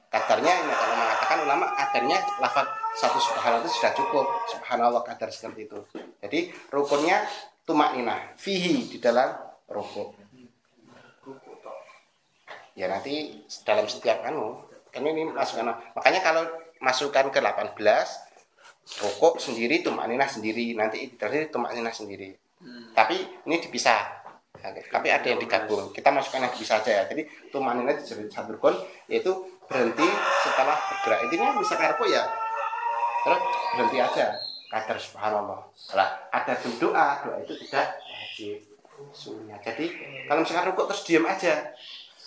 [0.08, 2.66] Kadarnya ini kalau mengatakan ulama kadarnya lafaz
[2.96, 4.26] satu subhanallah itu sudah cukup.
[4.48, 5.78] Subhanallah kadar seperti itu.
[6.24, 6.40] Jadi
[6.72, 7.28] rukunnya
[7.68, 9.28] tumak ninah fihi di dalam
[9.68, 10.16] rukun.
[12.74, 14.56] Ya nanti dalam setiap anu
[14.88, 16.42] kan ini masukkan makanya kalau
[16.80, 17.76] masukkan ke 18
[19.04, 20.72] rukuk sendiri tumak ninah sendiri.
[20.74, 22.34] Nanti terakhir tumak ninah sendiri
[22.92, 23.16] tapi
[23.48, 24.20] ini dipisah.
[24.60, 25.88] Oke, tapi ada yang digabung.
[25.88, 27.02] Kita masukkan yang dipisah aja ya.
[27.08, 28.76] Jadi tumak ninah disebut satu rukun
[29.08, 29.32] yaitu
[29.64, 30.04] berhenti
[30.44, 31.18] setelah bergerak.
[31.24, 32.28] Intinya misalkan rukuk ya.
[33.24, 33.40] Terus
[33.76, 34.26] berhenti aja.
[34.68, 35.60] Kadar subhanallah.
[35.96, 37.08] Lah ada doa.
[37.24, 38.58] Doa itu tidak wajib.
[39.16, 39.56] Sunnah.
[39.64, 39.96] Jadi
[40.28, 41.72] kalau misalkan rukuk terus diam aja.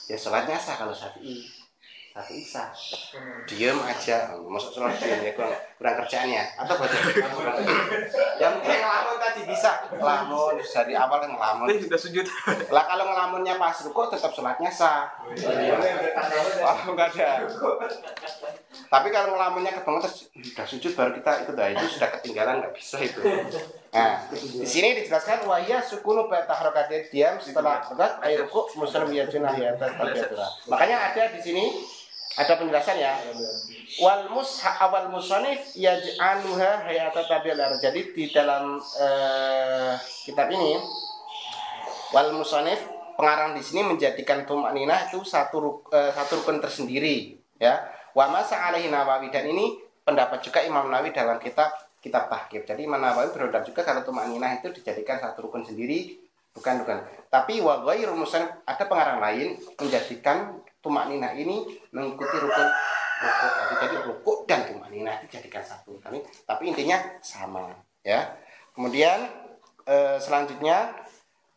[0.10, 1.63] Ya sholatnya sah kalau syafi'i
[2.14, 2.70] satu isa
[3.50, 4.38] diem aja.
[4.46, 6.46] Masuk sholat diem ya kurang, kurang kerjaan ya.
[6.62, 6.94] Atau baca
[8.38, 9.90] yang penting ngelamun tadi bisa.
[9.90, 11.66] Ngelamun dari awal kan ngelamun.
[11.74, 12.26] Eh, sudah sujud.
[12.70, 15.10] lah kalau ngelamunnya pas ruko tetap sholatnya sah?
[16.62, 17.50] Oh enggak ada.
[18.94, 22.78] Tapi kalau ngelamunnya kebangun terus udah sujud baru kita ikut nah, itu sudah ketinggalan nggak
[22.78, 23.26] bisa itu.
[23.90, 29.42] Nah di sini dijelaskan wahya sukunu bata harokat diam setelah rokat air ruku muslim yajun
[29.42, 29.98] ahiyatan
[30.70, 31.66] makanya ada di sini
[32.34, 33.14] ada penjelasan ya?
[34.02, 39.94] Wal musha awal musonif yaj'aluha hayata tabil jadi di dalam eh,
[40.26, 40.82] kitab ini
[42.10, 47.78] wal musonif pengarang di sini menjadikan tumanina itu satu eh, satu rukun tersendiri ya.
[48.18, 49.30] Wa masa alaihi nawawi.
[49.30, 51.74] Dan ini pendapat juga Imam Nawawi dalam kitab
[52.04, 56.18] kitab tahkib jadi Imam Nawawi berpendapat juga kalau tumanina itu dijadikan satu rukun sendiri
[56.54, 56.98] bukan bukan.
[57.30, 58.14] Tapi wa ghairu
[58.66, 61.64] ada pengarang lain menjadikan tumanina ini
[61.96, 62.68] mengikuti rukun
[63.24, 67.72] rukuk Jadi- jadi rukuk dan tumanina itu dijadikan satu tapi tapi intinya sama
[68.04, 68.36] ya
[68.76, 69.32] kemudian
[69.88, 70.92] eh, selanjutnya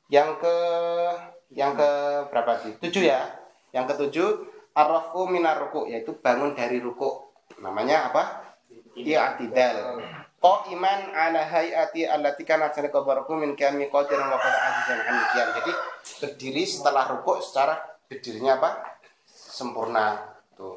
[0.07, 0.57] yang ke
[1.55, 1.91] yang ke
[2.31, 2.73] berapa sih?
[2.79, 3.23] Tujuh ya.
[3.71, 4.29] Yang ketujuh
[4.75, 7.31] arrafu minar ruku yaitu bangun dari ruku.
[7.63, 8.43] Namanya apa?
[8.97, 10.01] I'tidal.
[10.37, 15.49] Qa'iman ala hayati allati kanat baraku min kami qadiran wa qad ajizan an demikian.
[15.59, 15.73] Jadi
[16.23, 18.96] berdiri setelah ruku secara berdirinya apa?
[19.57, 20.21] Sempurna.
[20.53, 20.77] Tuh.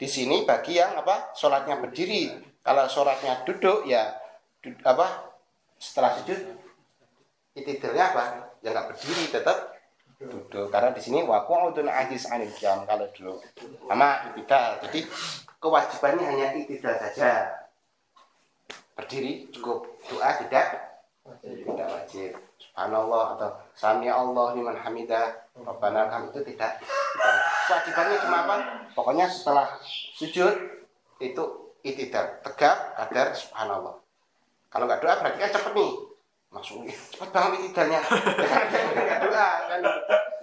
[0.00, 1.36] Di sini bagi yang apa?
[1.36, 2.32] Sholatnya berdiri.
[2.64, 4.16] Kalau sholatnya duduk ya
[4.64, 5.28] du- apa?
[5.76, 6.56] Setelah sujud
[7.52, 8.24] itidalnya apa?
[8.64, 9.76] Ya nggak berdiri tetap
[10.18, 13.36] duduk karena di sini waqu'udun ajiz anil qiyam kalau dulu
[13.84, 14.80] sama itidal.
[14.88, 15.04] Jadi
[15.60, 17.52] kewajibannya hanya itidal saja.
[18.96, 20.66] Berdiri cukup doa tidak
[21.44, 22.47] tidak wajib.
[22.78, 25.34] Subhanallah atau sami Allah liman hamidah.
[25.58, 27.90] Rabbana lakam itu tidak, tidak wajib.
[27.90, 28.56] Kewajibannya cuma apa?
[28.94, 29.66] Pokoknya setelah
[30.14, 30.54] sujud
[31.18, 31.44] itu
[31.82, 33.98] itidal, tegap kadar subhanallah.
[34.70, 35.92] Kalau nggak doa berarti kan cepet nih.
[36.54, 37.98] Langsung "Ih, cepet banget itidalnya
[38.94, 39.78] nggak doa kan.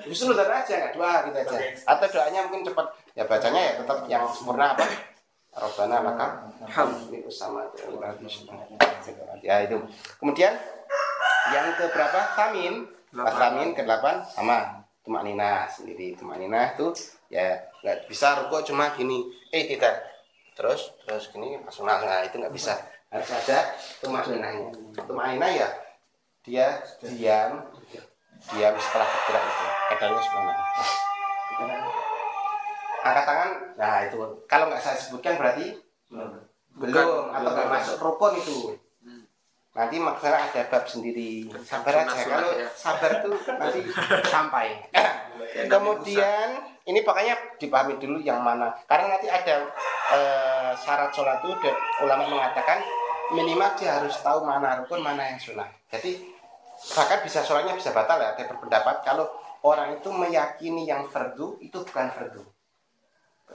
[0.03, 1.57] Justru doa aja nggak doa gitu aja.
[1.87, 2.85] Atau doanya mungkin cepet.
[3.15, 4.83] Ya bacanya ya tetap yang sempurna apa?
[5.55, 7.63] Robbana maka hamdi usama
[9.39, 9.79] ya itu.
[10.19, 10.51] Kemudian
[11.53, 12.19] yang ke berapa?
[12.33, 12.73] Tamin
[13.15, 16.17] pas tamin ke delapan sama tumak nina sendiri.
[16.17, 16.89] Tumak nina itu
[17.29, 19.29] ya nggak bisa ruko cuma gini.
[19.53, 20.01] Eh tidak.
[20.55, 22.73] Terus terus gini langsung langsung nah, itu nggak bisa.
[23.11, 23.57] Harus ada
[24.01, 24.71] tumak ninanya
[25.05, 25.69] tumak nina ya
[26.45, 27.65] dia diam
[28.53, 29.65] diam setelah bergerak itu.
[29.89, 30.65] Kadarnya sebenarnya
[33.05, 33.49] angkat tangan.
[33.77, 34.17] Nah itu.
[34.49, 35.77] Kalau nggak saya sebutkan berarti
[36.75, 37.31] belum.
[37.31, 38.75] atau nggak masuk rukun itu
[39.75, 41.51] nanti maksudnya ada bab sendiri.
[41.59, 42.15] Sabar aja.
[42.15, 42.67] Kalau ya.
[42.71, 43.79] sabar tuh nanti
[44.33, 44.79] sampai.
[45.67, 46.47] Kemudian
[46.87, 48.71] ini pokoknya dipahami dulu yang mana.
[48.87, 49.67] Karena nanti ada
[50.15, 51.75] eh, syarat sholat itu dan
[52.07, 52.79] ulama mengatakan
[53.35, 55.67] minimal dia harus tahu mana rukun mana yang sunnah.
[55.91, 56.23] Jadi
[56.95, 59.27] bahkan bisa sholatnya bisa batal ya ada berpendapat kalau
[59.63, 62.43] orang itu meyakini yang fardu itu bukan fardu.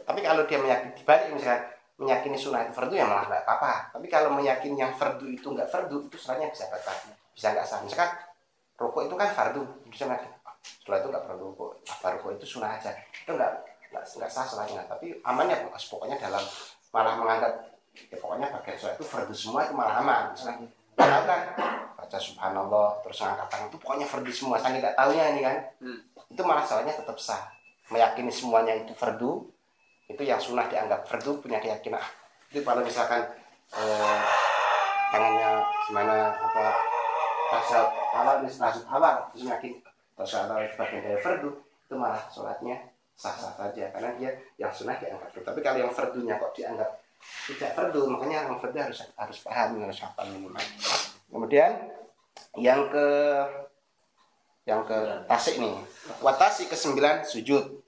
[0.04, 3.92] Tapi kalau dia meyakini dibalik misalkan meyakini sunnah itu fardu ya malah nggak apa-apa.
[3.92, 6.96] Tapi kalau meyakini yang fardu itu nggak fardu itu sholatnya bisa batal
[7.36, 7.84] bisa nggak sah.
[7.84, 8.10] Misalkan
[8.80, 9.60] rukuk itu kan fardu.
[9.92, 10.24] Bisa nggak
[10.64, 11.70] setelah itu nggak perlu rukuk.
[11.84, 12.96] Apa rukuk itu sunnah aja.
[13.12, 13.52] Itu nggak
[13.92, 16.40] nggak nggak sah sholatnya tapi amannya pokoknya dalam
[16.94, 17.52] malah menganggap
[17.90, 20.32] ya pokoknya bagian sholat itu fardu semua itu malah aman.
[20.32, 21.40] Misalkan tahu kan
[22.00, 24.56] baca subhanallah terus ngangkat tangan itu pokoknya fardu semua.
[24.56, 25.56] Saya nggak tahunya ini kan.
[25.84, 26.00] Hmm.
[26.30, 27.52] itu malah sholatnya tetap sah.
[27.92, 29.49] Meyakini semuanya itu fardu
[30.10, 32.02] itu yang sunnah dianggap fardu punya keyakinan.
[32.02, 32.08] Ah,
[32.50, 33.22] itu kalau misalkan
[33.74, 34.18] eh,
[35.10, 35.50] tangannya
[35.86, 36.64] gimana apa
[37.50, 37.78] rasa
[38.14, 39.74] awal nasib awal terus yakin
[40.14, 42.78] rasa awal itu bagian dari fardu itu malah sholatnya
[43.18, 46.90] sah sah saja karena dia yang sunnah dianggap fardu tapi kalau yang fardunya kok dianggap
[47.20, 50.62] tidak fardu makanya yang fardu harus harus paham harus hafal minimal.
[51.30, 51.72] Kemudian
[52.58, 53.06] yang ke
[54.64, 54.98] yang ke
[55.28, 55.74] tasik nih.
[56.24, 57.79] Watasi ke sembilan sujud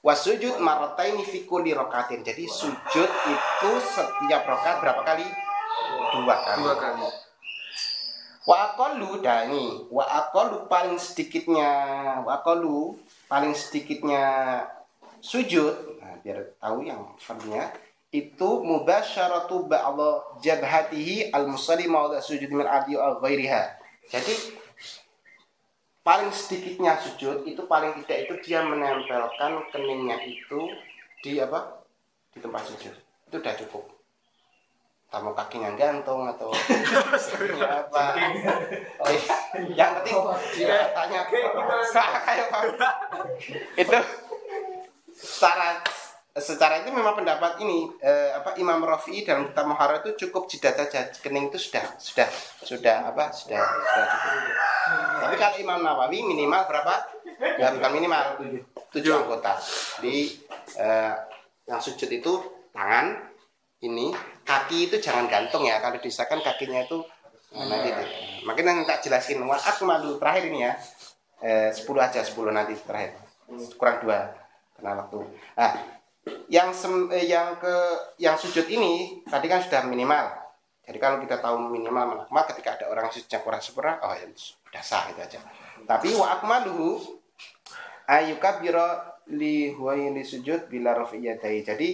[0.00, 5.26] wasujud marotaini fi kulli rokatin jadi sujud itu setiap rokat berapa kali?
[6.16, 6.62] Dua kali.
[6.64, 7.08] Dua kali.
[8.48, 9.86] wa aqallu dah ini.
[9.92, 11.70] Wa aqallu paling sedikitnya.
[12.24, 12.96] Wa aqallu
[13.28, 14.24] paling sedikitnya
[15.20, 16.00] sujud.
[16.00, 17.70] Nah, biar tahu yang fardunya
[18.10, 23.78] itu mubasyaratu ba'dha jabhatihi al-musalli mawda sujud min adi al ghairiha.
[24.10, 24.58] Jadi
[26.00, 30.72] paling sedikitnya sujud itu paling tidak itu dia menempelkan keningnya itu
[31.20, 31.84] di apa?
[32.32, 32.94] Di tempat sujud.
[33.28, 33.84] Itu udah cukup.
[35.10, 36.54] Tamu kakinya gantung atau
[37.58, 38.14] ya apa?
[39.02, 39.10] Oh,
[39.74, 40.16] yang penting
[40.54, 41.50] dia tanya kayak
[43.82, 43.98] itu
[45.10, 45.82] secara
[46.38, 50.78] secara itu memang pendapat ini eh, apa Imam Rafi'i dalam kitab Muharrar itu cukup jidat
[50.78, 52.28] saja kening itu sudah sudah
[52.62, 54.32] sudah apa sudah sudah cukup.
[55.26, 56.94] Tapi kalau Imam Nawawi minimal berapa?
[57.58, 58.22] Ya bukan minimal
[58.94, 59.58] tujuh anggota.
[59.98, 60.38] Di
[60.78, 61.14] eh,
[61.66, 62.32] yang sujud itu
[62.70, 63.26] tangan
[63.82, 64.14] ini
[64.46, 67.02] kaki itu jangan gantung ya kalau disahkan kakinya itu
[67.50, 68.04] nah, nanti itu.
[68.46, 70.72] Makin nanti tak jelasin Wal akmalu terakhir ini ya
[71.42, 73.16] eh, 10 aja 10 nanti terakhir
[73.74, 74.30] kurang dua
[74.78, 75.18] karena waktu
[75.58, 75.72] nah
[76.50, 77.74] yang sem, eh, yang ke
[78.18, 80.30] yang sujud ini tadi kan sudah minimal.
[80.84, 84.82] Jadi kalau kita tahu minimal minimal ketika ada orang sujudnya kurang sempurna oh ya sudah
[84.82, 85.40] sah itu aja.
[85.86, 86.98] Tapi wa akmaluhu
[88.58, 88.88] biro
[89.30, 91.88] li huwain li sujud bila rafi'iyadai jadi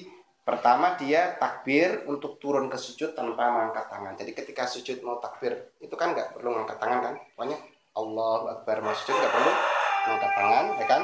[0.47, 4.15] pertama dia takbir untuk turun ke sujud tanpa mengangkat tangan.
[4.15, 7.15] Jadi ketika sujud mau takbir itu kan nggak perlu mengangkat tangan kan?
[7.35, 7.59] Pokoknya
[7.99, 9.53] Allah Akbar mau sujud nggak perlu
[10.07, 11.03] mengangkat tangan ya kan?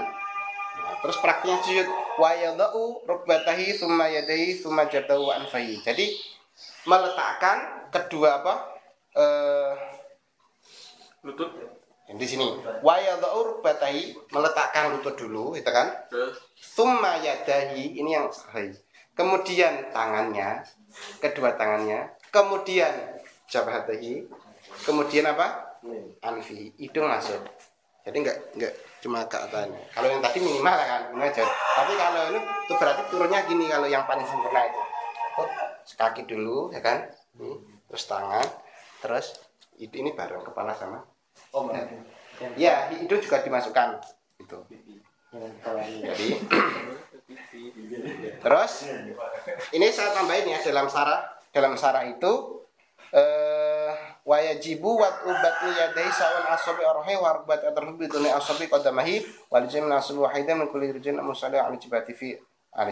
[0.72, 1.88] Nah, terus praktiknya sujud
[2.18, 5.80] wa yadau rukbatahi summa yadaihi summa wa anfahi.
[5.80, 6.16] Jadi
[6.88, 8.54] meletakkan kedua apa?
[9.16, 9.74] Eh
[11.22, 11.54] Lutut.
[12.10, 12.48] yang di sini.
[12.82, 15.94] Wa yadau rukbatahi meletakkan lutut dulu, itu kan?
[16.58, 18.74] Summa yadahi ini yang sahih.
[19.14, 20.66] Kemudian tangannya,
[21.22, 24.26] kedua tangannya, kemudian jabhatahi,
[24.82, 25.78] kemudian apa?
[26.24, 27.38] Anfi, hidung masuk.
[28.02, 29.82] Jadi enggak enggak cuma ke atasnya.
[29.90, 31.02] Kalau yang tadi minimal kan,
[31.34, 31.52] jauh.
[31.74, 34.80] Tapi kalau ini itu berarti turunnya gini kalau yang paling sempurna itu.
[35.42, 35.48] Oh,
[35.98, 37.10] kaki dulu ya kan?
[37.34, 37.50] Ini,
[37.90, 38.46] terus tangan,
[39.02, 39.34] terus
[39.82, 41.02] itu ini bareng kepala sama.
[41.50, 41.66] Oh,
[42.54, 43.98] Ya, hidung juga dimasukkan.
[44.38, 44.58] Itu.
[45.32, 46.28] Jadi
[48.42, 48.72] Terus
[49.72, 52.62] ini saya tambahin ya dalam sarah dalam sarah itu
[53.12, 53.71] eh
[54.22, 59.18] wayajibu wat ubatu yadai sawan asabi arhi wa rubat atarhubi duni asabi qadamahi
[59.50, 62.38] wal jim nasub wahidan min kulli rijin musali al jibati fi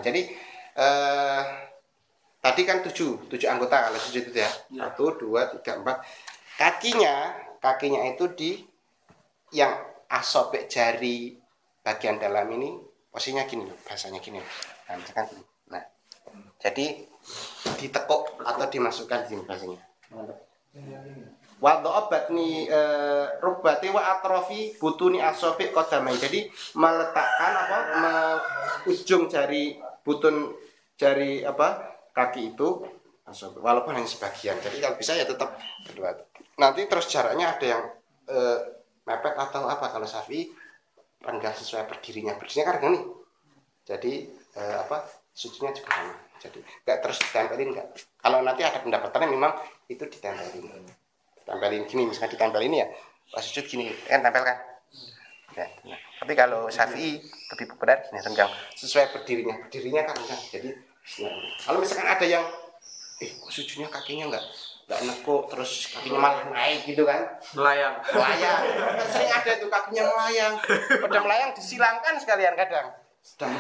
[0.03, 0.27] jadi
[0.75, 1.43] eh
[2.41, 4.49] tadi kan tujuh tujuh anggota kalau sujud itu ya.
[4.49, 6.03] Satu dua tiga empat.
[6.57, 8.51] Kakinya kakinya itu di
[9.53, 9.77] yang
[10.09, 11.37] asobek jari
[11.81, 12.77] bagian dalam ini
[13.11, 14.39] posisinya gini loh bahasanya gini
[14.87, 15.45] nah misalkan gini.
[15.71, 15.83] Nah
[16.59, 16.87] jadi
[17.79, 19.81] ditekuk atau dimasukkan di sini bahasanya
[21.61, 28.43] wa batni eh, rukbati wa atrofi butuni asobi kodamai jadi meletakkan apa me-
[28.89, 30.57] ujung jari butun
[30.97, 32.81] jari apa kaki itu
[33.29, 36.17] asobi walaupun hanya sebagian jadi kalau bisa ya tetap kedua
[36.57, 37.83] nanti terus jaraknya ada yang
[38.31, 39.87] eh, mepet atau apa.
[39.91, 40.47] Kalau sapi
[41.21, 42.39] renggang sesuai berdirinya.
[42.39, 43.05] Berdirinya kan nih.
[43.85, 44.13] Jadi
[44.55, 45.03] eh, apa
[45.35, 46.15] sujudnya juga sama.
[46.41, 47.87] Jadi nggak terus ditempelin nggak.
[48.23, 49.53] Kalau nanti ada pendapatannya memang
[49.91, 50.87] itu ditempelin.
[51.43, 52.89] Tempelin gini misalnya ditempel ini ya.
[53.35, 54.59] Pas sujud gini kan tempel kan?
[55.51, 55.99] Ya, nah.
[56.23, 57.19] tapi kalau syafi'i
[57.51, 59.59] lebih populer gini renggang sesuai berdirinya.
[59.67, 60.71] Berdirinya kan renggang jadi
[61.27, 61.35] nah,
[61.67, 62.47] kalau misalkan ada yang
[63.19, 64.45] eh kok sujudnya kakinya nggak
[64.87, 67.27] nggak nekuk terus kakinya malah naik gitu kan?
[67.59, 67.99] Melayang.
[68.15, 68.63] melayang.
[68.95, 70.55] Kan sering ada tuh kakinya melayang.
[71.03, 72.87] Pada melayang disilangkan sekalian kadang.
[73.21, 73.53] Sedang.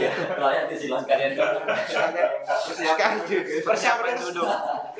[0.00, 0.10] Ya,
[0.42, 1.38] layak disilang kalian
[1.86, 2.28] sekalian
[2.66, 3.16] sekalian
[3.62, 4.14] persiapan.
[4.18, 4.48] Duduk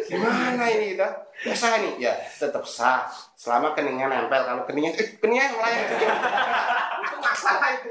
[0.06, 1.08] gimana ini kita
[1.42, 3.08] ya sah nih ya tetap sah.
[3.38, 4.42] Selama keningnya nempel.
[4.42, 6.06] Kalau keningnya eh, keningnya melayang juga
[6.98, 7.90] itu masalah itu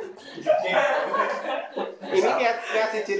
[2.08, 3.20] ini lihat lihat sujud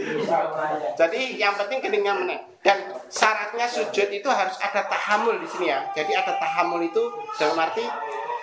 [0.96, 5.88] jadi yang penting keningnya meneng dan syaratnya sujud itu harus ada tahamul di sini ya.
[5.96, 7.00] Jadi ada tahamul itu
[7.40, 7.88] dalam arti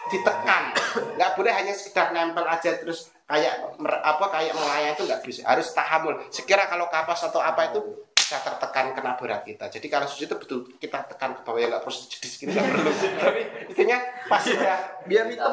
[0.09, 0.73] ditekan.
[1.21, 5.45] Nggak boleh hanya sekedar nempel aja terus kayak apa kayak melayang itu nggak bisa.
[5.45, 6.17] Harus tahamul.
[6.33, 7.85] Sekira kalau kapas atau apa itu
[8.25, 9.69] bisa tertekan kena berat kita.
[9.69, 12.57] Jadi kalau sujud itu betul kita tekan ke bawah ya nggak perlu sujud di sini
[12.57, 12.91] nggak perlu.
[13.21, 13.99] Tapi intinya
[14.33, 15.53] pas ya biar hitam.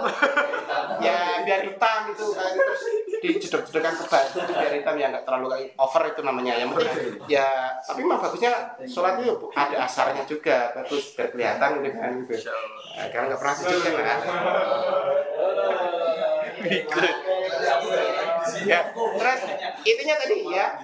[1.03, 2.83] Ya biar hitam itu gitu, terus
[3.19, 6.53] dijedok-jedokkan ke batu itu biar hitam ya nggak terlalu kayak over itu namanya.
[6.63, 8.51] Yang penting ya tapi memang bagusnya
[8.87, 10.71] sholat itu ada asarnya juga.
[10.71, 12.11] Bagus biar kelihatan gitu kan.
[12.23, 12.47] Gitu
[12.91, 13.91] Nah, kalau nggak pernah sujud kan.
[13.99, 14.31] Nggak ada.
[18.61, 19.41] ya terus
[19.81, 20.77] intinya tadi ya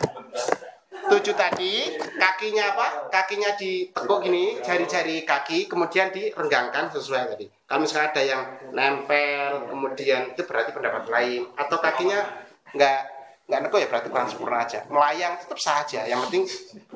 [1.06, 2.88] tujuh tadi kakinya apa?
[3.14, 7.46] Kakinya ditekuk gini jari-jari kaki kemudian direnggangkan sesuai tadi.
[7.68, 8.42] Kalau misalnya ada yang
[8.74, 11.46] nempel kemudian itu berarti pendapat lain.
[11.54, 12.26] Atau kakinya
[12.74, 13.18] nggak
[13.48, 14.84] nggak nekuk ya berarti kurang sempurna aja.
[14.92, 16.44] Melayang tetap saja yang penting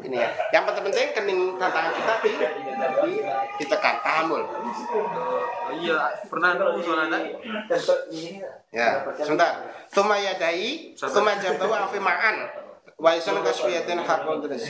[0.04, 0.30] ini ya.
[0.52, 2.32] Yang penting-penting kening tantangan kita di,
[3.00, 3.12] di
[3.64, 3.96] ditekan.
[4.04, 4.44] Tahamul
[5.72, 7.18] Iya, pernah nunggu sonada.
[8.76, 9.52] Ya, sebentar.
[9.92, 12.00] Tuma yadai, tuma jabtahu afi
[13.02, 13.18] ma'an.
[13.18, 14.62] Wa isan kasfiyatin hakul terus.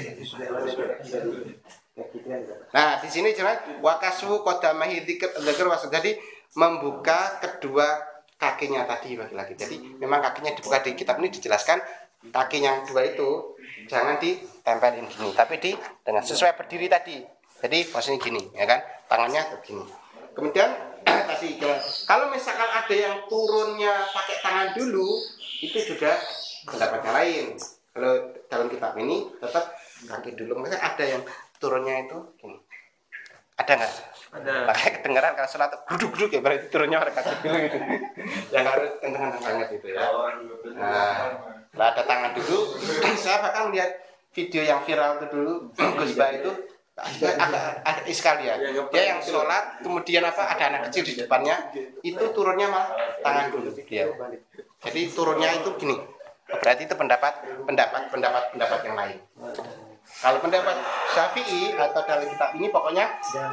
[2.71, 6.15] Nah, di sini jelas wa kasfu qadamahi dzikr dzikr was jadi
[6.55, 7.99] membuka kedua
[8.39, 9.53] kakinya tadi bagi lagi.
[9.59, 11.83] Jadi memang kakinya dibuka di kitab ini dijelaskan
[12.29, 13.57] kaki yang dua itu
[13.89, 15.73] jangan ditempelin gini tapi di
[16.05, 17.17] dengan sesuai berdiri tadi
[17.65, 18.77] jadi posisi gini ya kan
[19.09, 19.85] tangannya begini
[20.37, 20.69] kemudian
[21.33, 21.57] tadi
[22.05, 25.17] kalau misalkan ada yang turunnya pakai tangan dulu
[25.65, 26.13] itu juga
[26.69, 27.57] pendapatnya lain
[27.91, 28.13] kalau
[28.47, 29.75] dalam kitab ini tetap
[30.07, 31.21] kaki dulu maksudnya ada yang
[31.59, 32.57] turunnya itu gini
[33.59, 33.93] ada nggak
[34.31, 34.53] Ada.
[34.63, 37.77] makanya kedengeran kalau sholat duduk duduk ya berarti turunnya orang kaki dulu gitu
[38.55, 40.07] yang harus kenceng banget itu ya
[40.71, 41.35] Nah,
[41.71, 42.57] kalau ada tangan dulu,
[43.21, 43.91] saya bahkan lihat
[44.33, 45.53] video yang viral itu dulu,
[45.99, 46.51] Gus Ba itu
[46.97, 48.55] agak, agak, agak iskal ya.
[48.91, 51.71] Dia yang sholat, kemudian apa ada anak kecil di depannya,
[52.01, 52.85] itu turunnya mah
[53.21, 54.09] tangan dulu dia.
[54.81, 55.95] Jadi turunnya itu gini.
[56.59, 57.33] Berarti itu pendapat
[57.63, 59.17] pendapat pendapat pendapat yang lain.
[60.21, 60.75] Kalau pendapat
[61.15, 63.05] Syafi'i atau dalam kitab ini pokoknya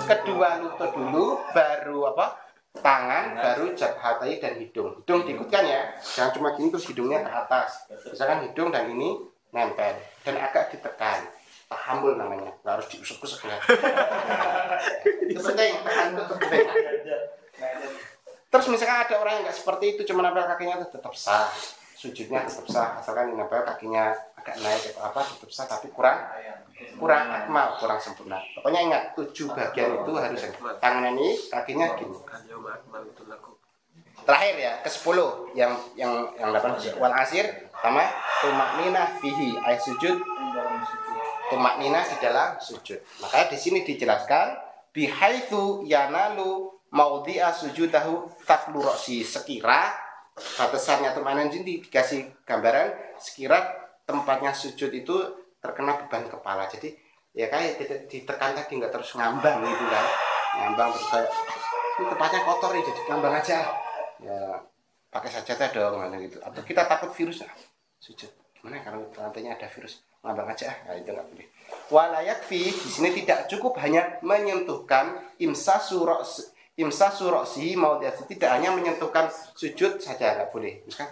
[0.04, 2.48] kedua lutut dulu baru apa?
[2.78, 5.02] tangan baru jabhatai dan hidung.
[5.02, 5.82] Hidung diikutkan ya.
[5.98, 7.90] Jangan cuma gini terus hidungnya ke atas.
[8.06, 9.18] Misalkan hidung dan ini
[9.50, 11.26] nempel dan agak ditekan.
[11.66, 12.54] Tahammul namanya.
[12.62, 13.58] Nggak harus diusuk-usuk ya.
[15.42, 16.66] Penting itu penting
[18.48, 21.52] terus misalkan ada orang yang nggak seperti itu cuma nempel kakinya tetap sah
[21.98, 26.30] sujudnya tetap sah asalkan nempel kakinya agak naik atau apa tetap sah tapi kurang
[26.94, 28.38] kurang akmal kurang sempurna.
[28.54, 30.46] Pokoknya ingat tujuh bagian itu harus
[30.78, 32.14] tangan ini kakinya gini.
[34.22, 37.50] Terakhir ya ke 10 yang yang yang 8 wal asir
[37.82, 38.06] sama
[38.46, 40.22] tumak nina fihi ay sujud.
[41.50, 43.02] Tumak nina di dalam sujud.
[43.26, 44.54] Makanya di sini dijelaskan
[44.94, 50.07] bihaitsu yanalu maudhi'a sujudahu taklu roksi sekira
[50.38, 53.58] batasannya nina ini dikasih gambaran sekira
[54.06, 55.16] tempatnya sujud itu
[55.60, 56.64] terkena beban kepala.
[56.70, 56.94] Jadi
[57.36, 60.06] ya kayak dite- ditekan tadi nggak terus ngambang gitu kan.
[60.58, 61.30] Ngambang terus kayak
[61.98, 63.58] ini tempatnya kotor nih jadi ngambang aja.
[64.22, 64.40] Ya
[65.12, 66.38] pakai sajadah dong mana gitu.
[66.40, 67.52] Atau kita takut virus nah,
[68.00, 70.72] sujud gimana kalau lantainya ada virus ngambang aja.
[70.86, 71.46] Nah itu nggak boleh.
[71.88, 76.24] Walayak fi di sini tidak cukup hanya menyentuhkan imsa surok
[76.78, 79.26] imsa suroksi mau dia tidak hanya menyentuhkan
[79.58, 80.78] sujud saja nggak boleh.
[80.86, 81.10] Misalkan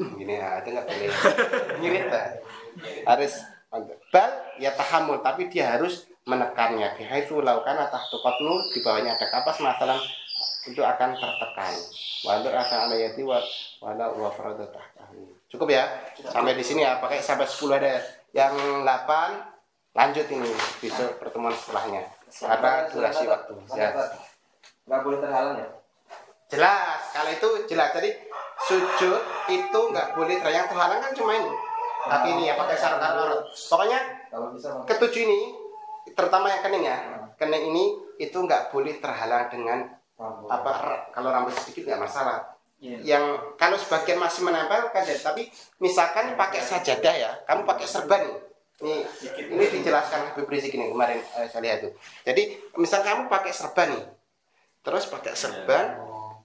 [0.00, 1.08] "Hmm, gini ya itu nggak boleh.
[1.84, 2.26] Nyirit Pak.
[3.04, 3.32] harus
[4.08, 6.96] bal ya tahamul tapi dia harus menekannya.
[6.96, 10.00] Itu laukan atau tukotnu di bawahnya ada kapas masalah
[10.64, 11.72] itu akan tertekan.
[12.24, 13.38] Walau rasa alayati wa
[13.84, 14.32] wala wa
[15.52, 15.84] cukup ya?
[16.32, 17.92] Sampai di sini ya pakai sampai 10 ada
[18.32, 20.50] yang 8 lanjut ini
[20.80, 22.08] besok pertemuan setelahnya.
[22.26, 23.54] Karena durasi waktu.
[23.78, 23.92] Ya
[24.86, 25.68] nggak boleh terhalang ya?
[26.46, 27.90] Jelas kalau itu jelas.
[27.90, 28.10] Jadi
[28.70, 29.20] sujud
[29.50, 31.50] itu nggak boleh ter- yang terhalang kan cuma ini.
[32.06, 33.98] Kaki ini ya pakai sarung aurat pokoknya
[34.30, 34.86] kalau bisa mah.
[34.86, 35.40] ketujuh ini
[36.14, 36.96] terutama yang kening ya.
[37.34, 37.84] Kening ini
[38.16, 39.90] itu nggak boleh terhalang dengan
[40.46, 42.54] apa r- kalau rambut sedikit nggak masalah.
[42.78, 43.24] Yang
[43.58, 45.50] kalau sebagian masih menempel kan ya, tapi
[45.82, 47.30] misalkan pakai sajadah ya.
[47.42, 48.38] Kamu pakai serban nih.
[48.76, 48.96] Ini
[49.50, 51.92] ini dijelaskan Habib Rizik ini kemarin eh, saya lihat tuh.
[52.22, 52.42] Jadi
[52.76, 54.04] misal kamu pakai serban nih
[54.86, 55.98] terus pakai serban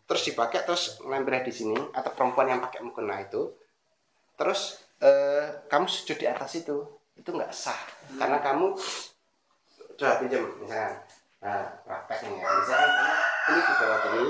[0.09, 3.53] terus dipakai terus nempel di sini atau perempuan yang pakai mukena itu.
[4.35, 6.83] Terus eh, kamu sujud di atas itu
[7.13, 7.77] itu nggak sah.
[8.17, 8.73] Karena kamu
[9.95, 10.97] coba pinjam misalkan.
[11.45, 12.47] Nah prakteknya ya.
[12.59, 13.13] Misalkan kamu
[13.47, 14.27] ini di bawah ini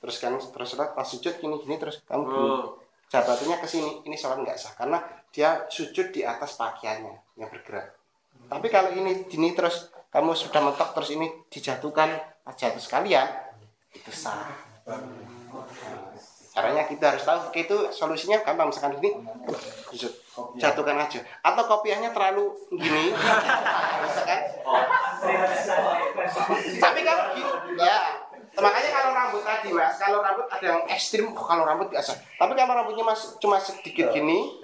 [0.00, 2.48] terus kamu terus pas sujud gini gini terus kamu gini.
[2.48, 2.80] Oh.
[3.10, 4.72] jabatunya ke sini ini sholat nggak sah.
[4.74, 4.98] Karena
[5.30, 7.94] dia sujud di atas pakaiannya yang bergerak.
[8.48, 12.10] Tapi kalau ini gini terus kamu sudah mentok terus ini dijatuhkan
[12.56, 13.26] jatuh sekalian.
[13.90, 14.50] Itu sah.
[16.50, 18.68] Caranya kita harus tahu itu solusinya gampang.
[18.70, 18.98] Misalkan
[19.90, 20.12] sujud
[20.58, 21.20] jatuhkan aja.
[21.42, 23.14] Atau kopiahnya terlalu gini.
[24.04, 24.40] Misalkan.
[26.78, 27.98] Tapi kalau gini ya.
[28.50, 32.18] Makanya kalau rambut tadi mas kalau rambut ada yang ekstrim oh, kalau rambut biasa.
[32.34, 34.58] Tapi kalau rambutnya mas cuma sedikit gini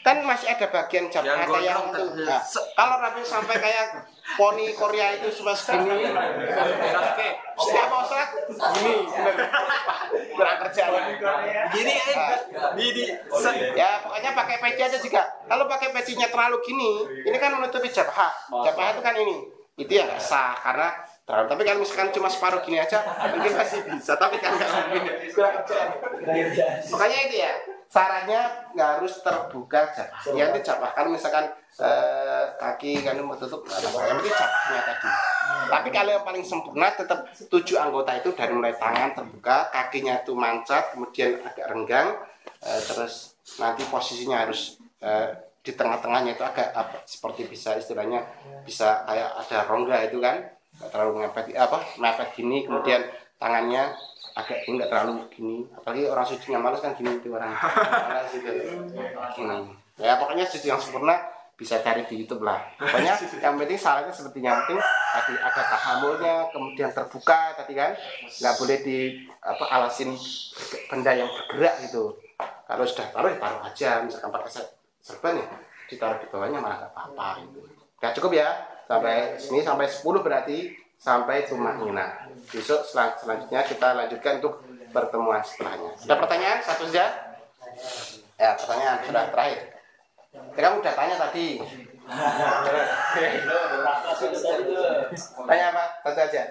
[0.00, 2.40] kan masih ada bagian jam Yang ada yang itu nah,
[2.72, 3.86] kalau rambut sampai kayak
[4.32, 6.08] poni Korea itu cuma segini
[7.54, 8.28] setiap mau sholat
[8.80, 8.94] gini
[10.32, 10.92] kurang kerjaan
[11.70, 12.16] Gini eh.
[12.72, 13.04] Di di.
[13.30, 15.22] se- ya pokoknya pakai peci aja juga.
[15.44, 16.90] Kalau pakai pecinya terlalu gini
[17.22, 18.32] ini kan menutupi jabah
[18.64, 19.36] jabah itu kan ini.
[19.76, 20.88] Itu ya nggak sah karena
[21.24, 24.16] terlalu tapi kalau misalkan cuma separuh gini aja mungkin masih bisa.
[24.16, 25.14] Tapi kan nggak mungkin.
[25.28, 25.88] Kurang kerjaan
[26.88, 27.52] makanya itu ya
[27.90, 31.50] sarannya nggak harus terbuka jabah ya itu jabah kalau misalkan
[31.82, 35.08] eh, kaki kan mau tutup yang penting jabahnya tadi.
[35.66, 40.38] Tapi kalau yang paling sempurna tetap tujuh anggota itu dari mulai tangan terbuka kakinya itu
[40.38, 42.14] mancat kemudian agak renggang
[42.62, 48.24] eh, terus nanti posisinya harus eh, di tengah-tengahnya itu agak apa, seperti bisa istilahnya
[48.64, 50.46] bisa kayak ada rongga itu kan
[50.78, 53.02] nggak terlalu mepet apa mepet gini kemudian
[53.36, 53.92] tangannya
[54.32, 55.56] agak nggak terlalu gini.
[55.70, 57.50] Apalagi orang sucinya malas kan gini itu orang.
[57.50, 58.50] Malas itu
[59.36, 59.70] Hmm.
[59.96, 61.16] ya pokoknya suci yang sempurna
[61.54, 62.56] bisa cari di YouTube lah.
[62.74, 63.12] Pokoknya
[63.44, 67.92] yang penting salahnya seperti yang penting tadi ada tahamulnya kemudian terbuka tadi kan.
[68.24, 68.98] Nggak boleh di
[69.38, 70.16] apa alasin
[70.86, 72.16] benda yang bergerak gitu.
[72.40, 73.90] Kalau sudah taruh ya taruh aja.
[74.00, 75.46] Misalkan pakai se- serban ya
[75.86, 77.60] ditaruh di bawahnya malah nggak apa-apa gitu.
[78.00, 78.48] Ya cukup ya.
[78.86, 84.60] Sampai sini sampai 10 berarti sampai tumak nina besok selang- selanjutnya kita lanjutkan untuk
[84.90, 85.96] pertemuan setelahnya.
[85.96, 86.58] Ada pertanyaan?
[86.60, 87.06] Satu saja?
[88.36, 89.60] Ya pertanyaan sudah terakhir.
[90.52, 91.48] Kamu udah tanya tadi.
[95.40, 95.84] Tanya apa?
[96.04, 96.42] Satu aja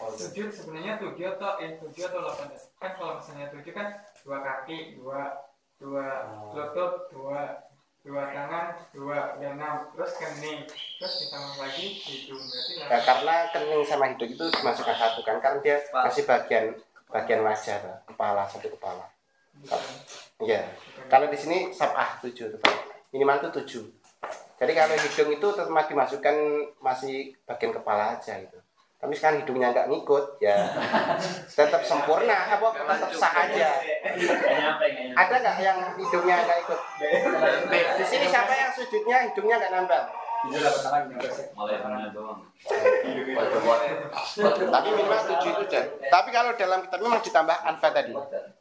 [0.00, 2.48] tujuh sebenarnya tujuh atau eh tujuh atau delapan?
[2.80, 5.44] Kan kalau misalnya tujuh kan dua kaki dua
[5.76, 6.06] dua
[6.56, 7.68] lutut dua
[8.00, 8.66] dua tangan
[8.96, 10.64] dua dan enam terus kening
[10.96, 13.00] terus ditambah lagi hidung berarti ya, delapan.
[13.04, 16.64] karena kening sama hidung itu dimasukkan satu kan karena dia masih bagian
[17.12, 17.96] bagian wajah Pak.
[18.08, 19.04] kepala satu kepala
[20.40, 20.64] Iya.
[21.12, 22.48] Kalau di sini sabah tujuh.
[23.12, 23.84] Minimal itu tujuh.
[24.56, 26.36] Jadi kalau hidung itu tetap dimasukkan
[26.80, 28.56] masih bagian kepala aja gitu.
[29.00, 30.60] Tapi sekarang hidungnya nggak ngikut ya
[31.56, 33.80] tetap sempurna apa tetap sah aja.
[35.16, 36.80] Ada nggak yang hidungnya nggak ikut?
[37.72, 40.02] Di sini siapa yang sujudnya hidungnya nggak nambah?
[44.68, 45.80] Tapi minimal tujuh itu aja.
[46.08, 48.12] Tapi kalau dalam kitab memang ditambah anfa tadi.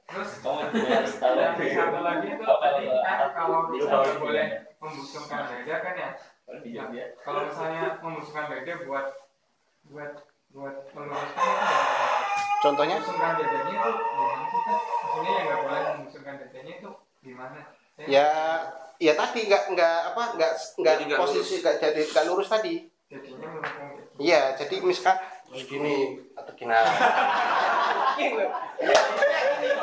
[0.09, 4.47] terus satu lagi itu kan kalau misalnya boleh
[4.81, 6.09] membusungkan dada kan ya
[7.21, 9.05] kalau misalnya membusungkan dada buat
[9.85, 10.11] buat
[10.49, 11.79] buat meluruskan ya
[12.59, 16.91] Contohnya membusungkan dadanya itu gimana sih kan maksudnya yang nggak boleh membusungkan dadanya itu
[17.23, 17.59] gimana
[17.95, 18.29] Saya ya
[18.99, 20.51] ya tadi nggak nggak apa nggak
[20.83, 24.21] nggak posisi nggak jadi nggak lurus tadi jadinya melengkung gitu.
[24.21, 25.17] iya jadi misalkan
[25.49, 26.69] terus gini atau gini.
[26.69, 26.85] Ya.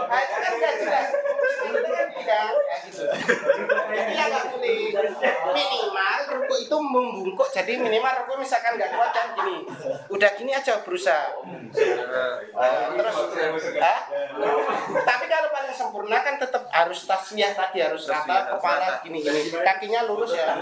[0.06, 1.26] Nah, itu kan nggak jelas Ini kan
[5.52, 9.56] minimal ruku itu membungkuk jadi minimal ruku misalkan nggak kuat kan gini
[10.10, 11.32] udah gini aja berusaha
[11.76, 13.16] Eh, terus
[15.05, 20.09] tapi kalau paling sempurna kan tetap harus tasbih tadi harus rata kepala gini gini kakinya
[20.09, 20.56] lurus ya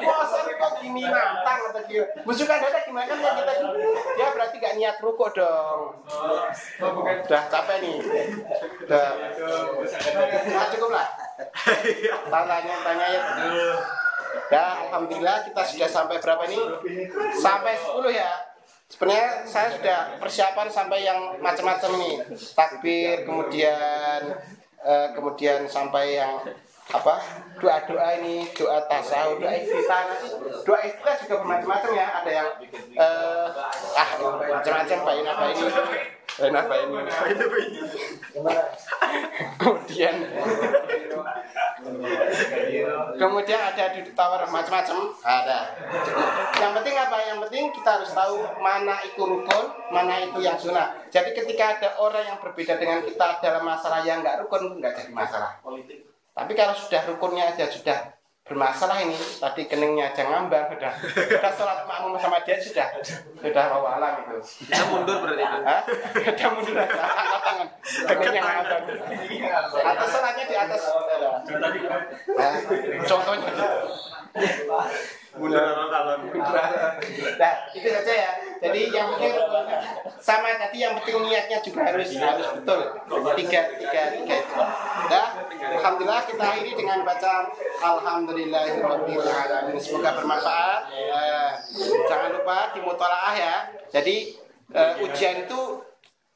[0.00, 2.22] Masa kok gini nantang atau gimana?
[2.24, 3.52] Busukkan dada gimana kan ya kita
[4.16, 5.80] dia berarti gak niat rukuk dong.
[6.04, 7.96] oh Udah capek nih.
[8.84, 9.08] Udah.
[10.52, 11.08] Nah, cukup lah.
[12.28, 13.22] Tanya tanya ya.
[14.50, 16.62] Ya, alhamdulillah kita sudah sampai berapa nih?
[17.38, 18.30] Sampai 10 ya.
[18.90, 22.14] Sebenarnya saya sudah persiapan sampai yang macam-macam nih.
[22.58, 24.20] Takbir, kemudian
[24.82, 26.42] eh, kemudian sampai yang
[26.90, 27.14] apa?
[27.60, 30.02] Doa-doa ini doa tasawuf doa iftitah
[30.64, 32.06] doa iftitah juga bermacam-macam ya.
[32.22, 32.48] Ada yang
[32.96, 33.46] eh,
[33.94, 35.62] ah macam-macam bayin apa ini?
[36.40, 36.98] Bayin apa ini?
[39.60, 40.14] Kemudian
[43.20, 44.98] kemudian ada duduk tawar macam-macam.
[45.20, 45.58] Ada.
[46.58, 47.16] Yang penting apa?
[47.28, 50.96] Yang penting kita harus tahu mana itu rukun mana itu yang sunnah.
[51.12, 55.12] Jadi ketika ada orang yang berbeda dengan kita dalam masalah yang nggak rukun nggak jadi
[55.12, 55.60] masalah
[56.32, 58.20] tapi kalau sudah rukunnya aja sudah
[58.50, 62.90] bermasalah ini tadi keningnya aja ngambang sudah sudah sholat makmum sama dia sudah
[63.38, 65.58] sudah wawalan itu Kita mundur berarti itu.
[65.62, 65.80] Hah?
[66.18, 67.68] Udah mundur aja, angkat tangan.
[68.10, 68.82] Keningnya ngambang.
[69.86, 70.82] Atau sholatnya di atas.
[72.34, 72.50] Nah,
[73.06, 73.50] contohnya.
[75.30, 76.14] Mundur kalau
[77.38, 78.32] Nah, itu saja ya.
[78.58, 79.34] Jadi yang penting
[80.18, 82.80] sama tadi yang penting niatnya juga harus harus betul.
[83.38, 84.54] Tiga, tiga, tiga itu.
[85.06, 85.26] Nah,
[85.78, 87.46] alhamdulillah kita akhiri dengan baca
[87.78, 89.78] Alhamdulillahirabbil alamin.
[89.78, 90.80] Semoga bermanfaat.
[90.92, 91.50] Eh,
[92.10, 93.56] jangan lupa dimutolaah ya.
[93.86, 94.34] Jadi
[94.74, 95.60] eh, ujian itu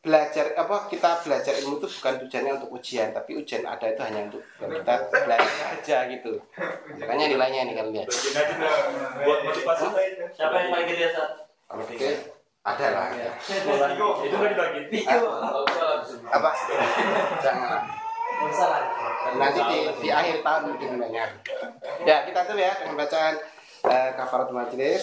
[0.05, 4.21] belajar apa kita belajar ilmu itu bukan tujuannya untuk ujian tapi ujian ada itu hanya
[4.29, 6.33] untuk kita belajar aja gitu.
[7.01, 8.09] Makanya nilainya ini kalian lihat.
[9.25, 9.85] Buat motivasi
[10.37, 11.33] Siapa yang paling gede saat?
[11.65, 12.07] kalau gitu
[12.65, 13.09] ada lah.
[13.13, 13.33] Ya.
[14.25, 14.81] itu nggak dibagi?
[16.33, 16.51] Apa?
[17.41, 17.83] Jangan.
[19.41, 21.31] Nanti di, di akhir tahun mungkin banyak
[22.05, 23.35] ya kita tuh ya dengan bacaan
[23.87, 25.03] uh, kafaratul majelis